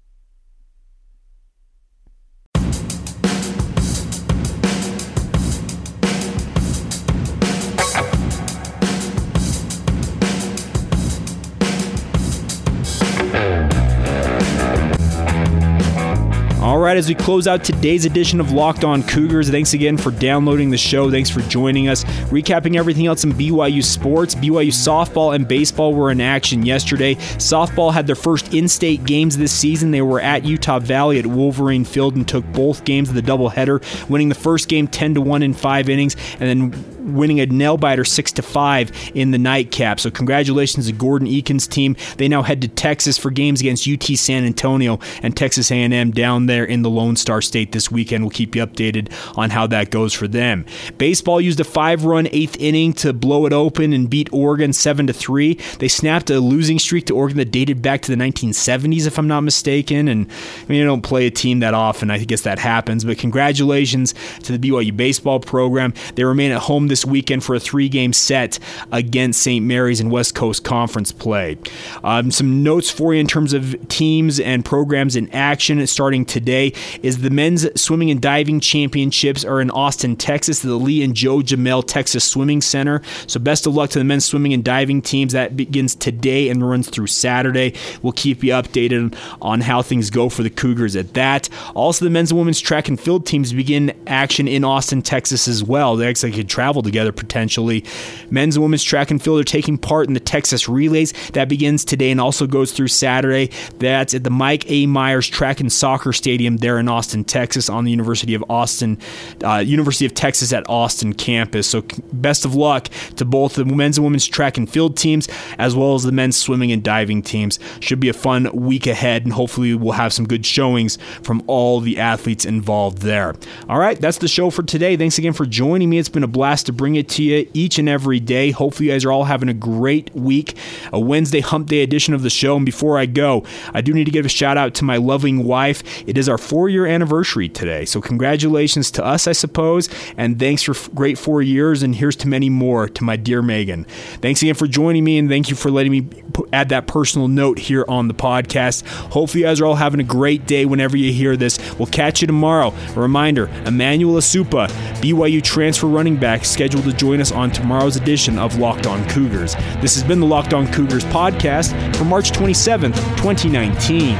All 16.61 16.77
right, 16.77 16.95
as 16.95 17.09
we 17.09 17.15
close 17.15 17.47
out 17.47 17.63
today's 17.63 18.05
edition 18.05 18.39
of 18.39 18.51
Locked 18.51 18.83
On 18.83 19.01
Cougars, 19.01 19.49
thanks 19.49 19.73
again 19.73 19.97
for 19.97 20.11
downloading 20.11 20.69
the 20.69 20.77
show. 20.77 21.09
Thanks 21.09 21.27
for 21.27 21.41
joining 21.41 21.87
us. 21.87 22.03
Recapping 22.29 22.75
everything 22.75 23.07
else 23.07 23.23
in 23.23 23.31
BYU 23.31 23.83
sports, 23.83 24.35
BYU 24.35 24.67
softball 24.67 25.33
and 25.33 25.47
baseball 25.47 25.95
were 25.95 26.11
in 26.11 26.21
action 26.21 26.63
yesterday. 26.63 27.15
Softball 27.15 27.91
had 27.91 28.05
their 28.05 28.15
first 28.15 28.53
in 28.53 28.67
state 28.67 29.05
games 29.05 29.37
this 29.37 29.51
season. 29.51 29.89
They 29.89 30.03
were 30.03 30.21
at 30.21 30.45
Utah 30.45 30.77
Valley 30.77 31.17
at 31.17 31.25
Wolverine 31.25 31.83
Field 31.83 32.15
and 32.15 32.27
took 32.27 32.45
both 32.53 32.85
games 32.85 33.09
of 33.09 33.15
the 33.15 33.23
doubleheader, 33.23 34.07
winning 34.07 34.29
the 34.29 34.35
first 34.35 34.69
game 34.69 34.87
10 34.87 35.15
to 35.15 35.21
1 35.21 35.41
in 35.41 35.55
five 35.55 35.89
innings, 35.89 36.15
and 36.39 36.47
then 36.47 37.00
winning 37.13 37.39
a 37.39 37.45
nail 37.45 37.77
biter 37.77 38.03
6 38.03 38.31
to 38.33 38.41
5 38.41 39.11
in 39.15 39.31
the 39.31 39.37
nightcap. 39.37 39.99
So 39.99 40.11
congratulations 40.11 40.87
to 40.87 40.93
Gordon 40.93 41.27
Eakin's 41.27 41.67
team. 41.67 41.95
They 42.17 42.27
now 42.27 42.41
head 42.41 42.61
to 42.61 42.67
Texas 42.67 43.17
for 43.17 43.31
games 43.31 43.61
against 43.61 43.87
UT 43.87 44.03
San 44.17 44.45
Antonio 44.45 44.99
and 45.21 45.35
Texas 45.35 45.71
A&M 45.71 46.11
down 46.11 46.45
there 46.45 46.65
in 46.65 46.81
the 46.81 46.89
Lone 46.89 47.15
Star 47.15 47.41
State 47.41 47.71
this 47.71 47.91
weekend. 47.91 48.23
We'll 48.23 48.31
keep 48.31 48.55
you 48.55 48.65
updated 48.65 49.11
on 49.37 49.49
how 49.49 49.67
that 49.67 49.91
goes 49.91 50.13
for 50.13 50.27
them. 50.27 50.65
Baseball 50.97 51.41
used 51.41 51.59
a 51.59 51.63
5-run 51.63 52.25
8th 52.25 52.57
inning 52.59 52.93
to 52.93 53.13
blow 53.13 53.45
it 53.45 53.53
open 53.53 53.93
and 53.93 54.09
beat 54.09 54.29
Oregon 54.31 54.73
7 54.73 55.07
to 55.07 55.13
3. 55.13 55.53
They 55.79 55.87
snapped 55.87 56.29
a 56.29 56.39
losing 56.39 56.79
streak 56.79 57.05
to 57.07 57.15
Oregon 57.15 57.37
that 57.37 57.51
dated 57.51 57.81
back 57.81 58.01
to 58.03 58.15
the 58.15 58.21
1970s 58.21 59.07
if 59.07 59.17
I'm 59.17 59.27
not 59.27 59.41
mistaken 59.41 60.07
and 60.07 60.31
I 60.31 60.65
mean, 60.67 60.79
you 60.79 60.85
don't 60.85 61.01
play 61.01 61.27
a 61.27 61.31
team 61.31 61.59
that 61.59 61.73
often. 61.73 62.11
I 62.11 62.19
guess 62.19 62.41
that 62.41 62.59
happens, 62.59 63.03
but 63.03 63.17
congratulations 63.17 64.13
to 64.43 64.57
the 64.57 64.69
BYU 64.69 64.95
baseball 64.95 65.39
program. 65.39 65.93
They 66.15 66.23
remain 66.23 66.51
at 66.51 66.61
home 66.61 66.87
this 66.87 67.00
weekend 67.05 67.43
for 67.43 67.55
a 67.55 67.59
three 67.59 67.89
game 67.89 68.13
set 68.13 68.59
against 68.91 69.41
St. 69.41 69.65
Mary's 69.65 69.99
in 69.99 70.09
West 70.09 70.35
Coast 70.35 70.63
Conference 70.63 71.11
play. 71.11 71.57
Um, 72.03 72.31
some 72.31 72.63
notes 72.63 72.89
for 72.89 73.13
you 73.13 73.19
in 73.19 73.27
terms 73.27 73.53
of 73.53 73.75
teams 73.87 74.39
and 74.39 74.65
programs 74.65 75.15
in 75.15 75.29
action 75.31 75.85
starting 75.87 76.25
today 76.25 76.73
is 77.03 77.21
the 77.21 77.29
men's 77.29 77.67
swimming 77.79 78.11
and 78.11 78.21
diving 78.21 78.59
championships 78.59 79.45
are 79.45 79.61
in 79.61 79.71
Austin, 79.71 80.15
Texas, 80.15 80.59
the 80.59 80.75
Lee 80.75 81.03
and 81.03 81.15
Joe 81.15 81.37
Jamail 81.37 81.85
Texas 81.85 82.23
Swimming 82.23 82.61
Center. 82.61 83.01
So 83.27 83.39
best 83.39 83.65
of 83.67 83.75
luck 83.75 83.89
to 83.91 83.99
the 83.99 84.05
men's 84.05 84.25
swimming 84.25 84.53
and 84.53 84.63
diving 84.63 85.01
teams. 85.01 85.33
That 85.33 85.55
begins 85.55 85.95
today 85.95 86.49
and 86.49 86.67
runs 86.67 86.89
through 86.89 87.07
Saturday. 87.07 87.75
We'll 88.01 88.13
keep 88.13 88.43
you 88.43 88.53
updated 88.53 89.15
on 89.41 89.61
how 89.61 89.81
things 89.81 90.09
go 90.09 90.29
for 90.29 90.43
the 90.43 90.49
Cougars 90.49 90.95
at 90.95 91.13
that. 91.13 91.49
Also, 91.75 92.05
the 92.05 92.11
men's 92.11 92.31
and 92.31 92.39
women's 92.39 92.59
track 92.59 92.87
and 92.87 92.99
field 92.99 93.25
teams 93.25 93.53
begin 93.53 93.93
action 94.07 94.47
in 94.47 94.63
Austin, 94.63 95.01
Texas 95.01 95.47
as 95.47 95.63
well. 95.63 95.95
They 95.95 96.07
actually 96.07 96.31
could 96.31 96.49
travel 96.49 96.80
together 96.83 97.11
potentially. 97.11 97.83
Men's 98.29 98.55
and 98.55 98.63
women's 98.63 98.83
track 98.83 99.11
and 99.11 99.21
field 99.21 99.39
are 99.39 99.43
taking 99.43 99.77
part 99.77 100.07
in 100.07 100.13
the 100.13 100.19
Texas 100.19 100.67
Relays. 100.67 101.13
That 101.31 101.49
begins 101.49 101.85
today 101.85 102.11
and 102.11 102.21
also 102.21 102.47
goes 102.47 102.71
through 102.71 102.89
Saturday. 102.89 103.51
That's 103.79 104.13
at 104.13 104.23
the 104.23 104.29
Mike 104.29 104.69
A. 104.69 104.85
Myers 104.85 105.27
Track 105.27 105.59
and 105.59 105.71
Soccer 105.71 106.13
Stadium 106.13 106.57
there 106.57 106.79
in 106.79 106.87
Austin, 106.87 107.23
Texas, 107.23 107.69
on 107.69 107.83
the 107.83 107.91
University 107.91 108.33
of 108.33 108.43
Austin, 108.49 108.97
uh, 109.43 109.57
University 109.57 110.05
of 110.05 110.13
Texas 110.13 110.53
at 110.53 110.67
Austin 110.69 111.13
campus. 111.13 111.67
So, 111.67 111.83
best 112.13 112.45
of 112.45 112.55
luck 112.55 112.89
to 113.17 113.25
both 113.25 113.55
the 113.55 113.65
men's 113.65 113.97
and 113.97 114.05
women's 114.05 114.27
track 114.27 114.57
and 114.57 114.69
field 114.69 114.97
teams, 114.97 115.27
as 115.57 115.75
well 115.75 115.95
as 115.95 116.03
the 116.03 116.11
men's 116.11 116.37
swimming 116.37 116.71
and 116.71 116.83
diving 116.83 117.21
teams. 117.21 117.59
Should 117.79 117.99
be 117.99 118.09
a 118.09 118.13
fun 118.13 118.49
week 118.53 118.87
ahead, 118.87 119.23
and 119.23 119.33
hopefully, 119.33 119.73
we'll 119.75 119.93
have 119.93 120.13
some 120.13 120.27
good 120.27 120.45
showings 120.45 120.97
from 121.23 121.43
all 121.47 121.79
the 121.79 121.99
athletes 121.99 122.45
involved 122.45 122.99
there. 122.99 123.35
All 123.69 123.79
right, 123.79 123.99
that's 123.99 124.17
the 124.17 124.27
show 124.27 124.49
for 124.49 124.63
today. 124.63 124.95
Thanks 124.97 125.17
again 125.17 125.33
for 125.33 125.45
joining 125.45 125.89
me. 125.89 125.97
It's 125.97 126.09
been 126.09 126.23
a 126.23 126.27
blast 126.27 126.69
to 126.71 126.77
bring 126.77 126.95
it 126.95 127.09
to 127.09 127.23
you 127.23 127.49
each 127.53 127.77
and 127.77 127.89
every 127.89 128.19
day. 128.19 128.51
Hopefully, 128.51 128.87
you 128.87 128.93
guys 128.93 129.05
are 129.05 129.11
all 129.11 129.25
having 129.25 129.49
a 129.49 129.53
great 129.53 130.13
week, 130.15 130.57
a 130.93 130.99
Wednesday 130.99 131.41
hump 131.41 131.67
day 131.67 131.83
edition 131.83 132.13
of 132.13 132.23
the 132.23 132.29
show. 132.29 132.55
And 132.55 132.65
before 132.65 132.97
I 132.97 133.05
go, 133.05 133.43
I 133.73 133.81
do 133.81 133.93
need 133.93 134.05
to 134.05 134.11
give 134.11 134.25
a 134.25 134.29
shout 134.29 134.57
out 134.57 134.73
to 134.75 134.85
my 134.85 134.97
loving 134.97 135.43
wife. 135.43 135.83
It 136.07 136.17
is 136.17 136.29
our 136.29 136.37
four 136.37 136.69
year 136.69 136.85
anniversary 136.85 137.49
today. 137.49 137.85
So, 137.85 138.01
congratulations 138.01 138.91
to 138.91 139.05
us, 139.05 139.27
I 139.27 139.33
suppose. 139.33 139.89
And 140.17 140.39
thanks 140.39 140.63
for 140.63 140.73
great 140.93 141.17
four 141.17 141.41
years. 141.41 141.83
And 141.83 141.95
here's 141.95 142.15
to 142.17 142.27
many 142.27 142.49
more 142.49 142.87
to 142.87 143.03
my 143.03 143.15
dear 143.15 143.41
Megan. 143.41 143.85
Thanks 144.21 144.41
again 144.41 144.55
for 144.55 144.67
joining 144.67 145.03
me. 145.03 145.17
And 145.17 145.29
thank 145.29 145.49
you 145.49 145.55
for 145.55 145.69
letting 145.69 145.91
me 145.91 146.07
add 146.53 146.69
that 146.69 146.87
personal 146.87 147.27
note 147.27 147.59
here 147.59 147.85
on 147.87 148.07
the 148.07 148.13
podcast. 148.13 148.85
Hopefully, 149.11 149.41
you 149.41 149.47
guys 149.47 149.59
are 149.59 149.65
all 149.65 149.75
having 149.75 149.99
a 149.99 150.03
great 150.03 150.47
day 150.47 150.65
whenever 150.65 150.97
you 150.97 151.11
hear 151.11 151.35
this. 151.35 151.59
We'll 151.77 151.87
catch 151.87 152.21
you 152.21 152.27
tomorrow. 152.27 152.73
A 152.95 152.99
reminder 152.99 153.47
Emmanuel 153.65 154.15
Esukpa, 154.15 154.67
BYU 155.01 155.43
transfer 155.43 155.87
running 155.87 156.17
back, 156.17 156.45
scheduled 156.61 156.83
to 156.83 156.93
join 156.93 157.19
us 157.19 157.31
on 157.31 157.49
tomorrow's 157.49 157.95
edition 157.95 158.37
of 158.37 158.59
Locked 158.59 158.85
On 158.85 159.03
Cougars. 159.09 159.55
This 159.79 159.95
has 159.95 160.03
been 160.03 160.19
the 160.19 160.27
Locked 160.27 160.53
On 160.53 160.71
Cougars 160.71 161.03
podcast 161.05 161.73
for 161.95 162.03
March 162.03 162.31
27th, 162.31 162.93
2019. 163.17 164.15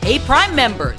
Hey, 0.00 0.18
Prime 0.20 0.54
members, 0.56 0.98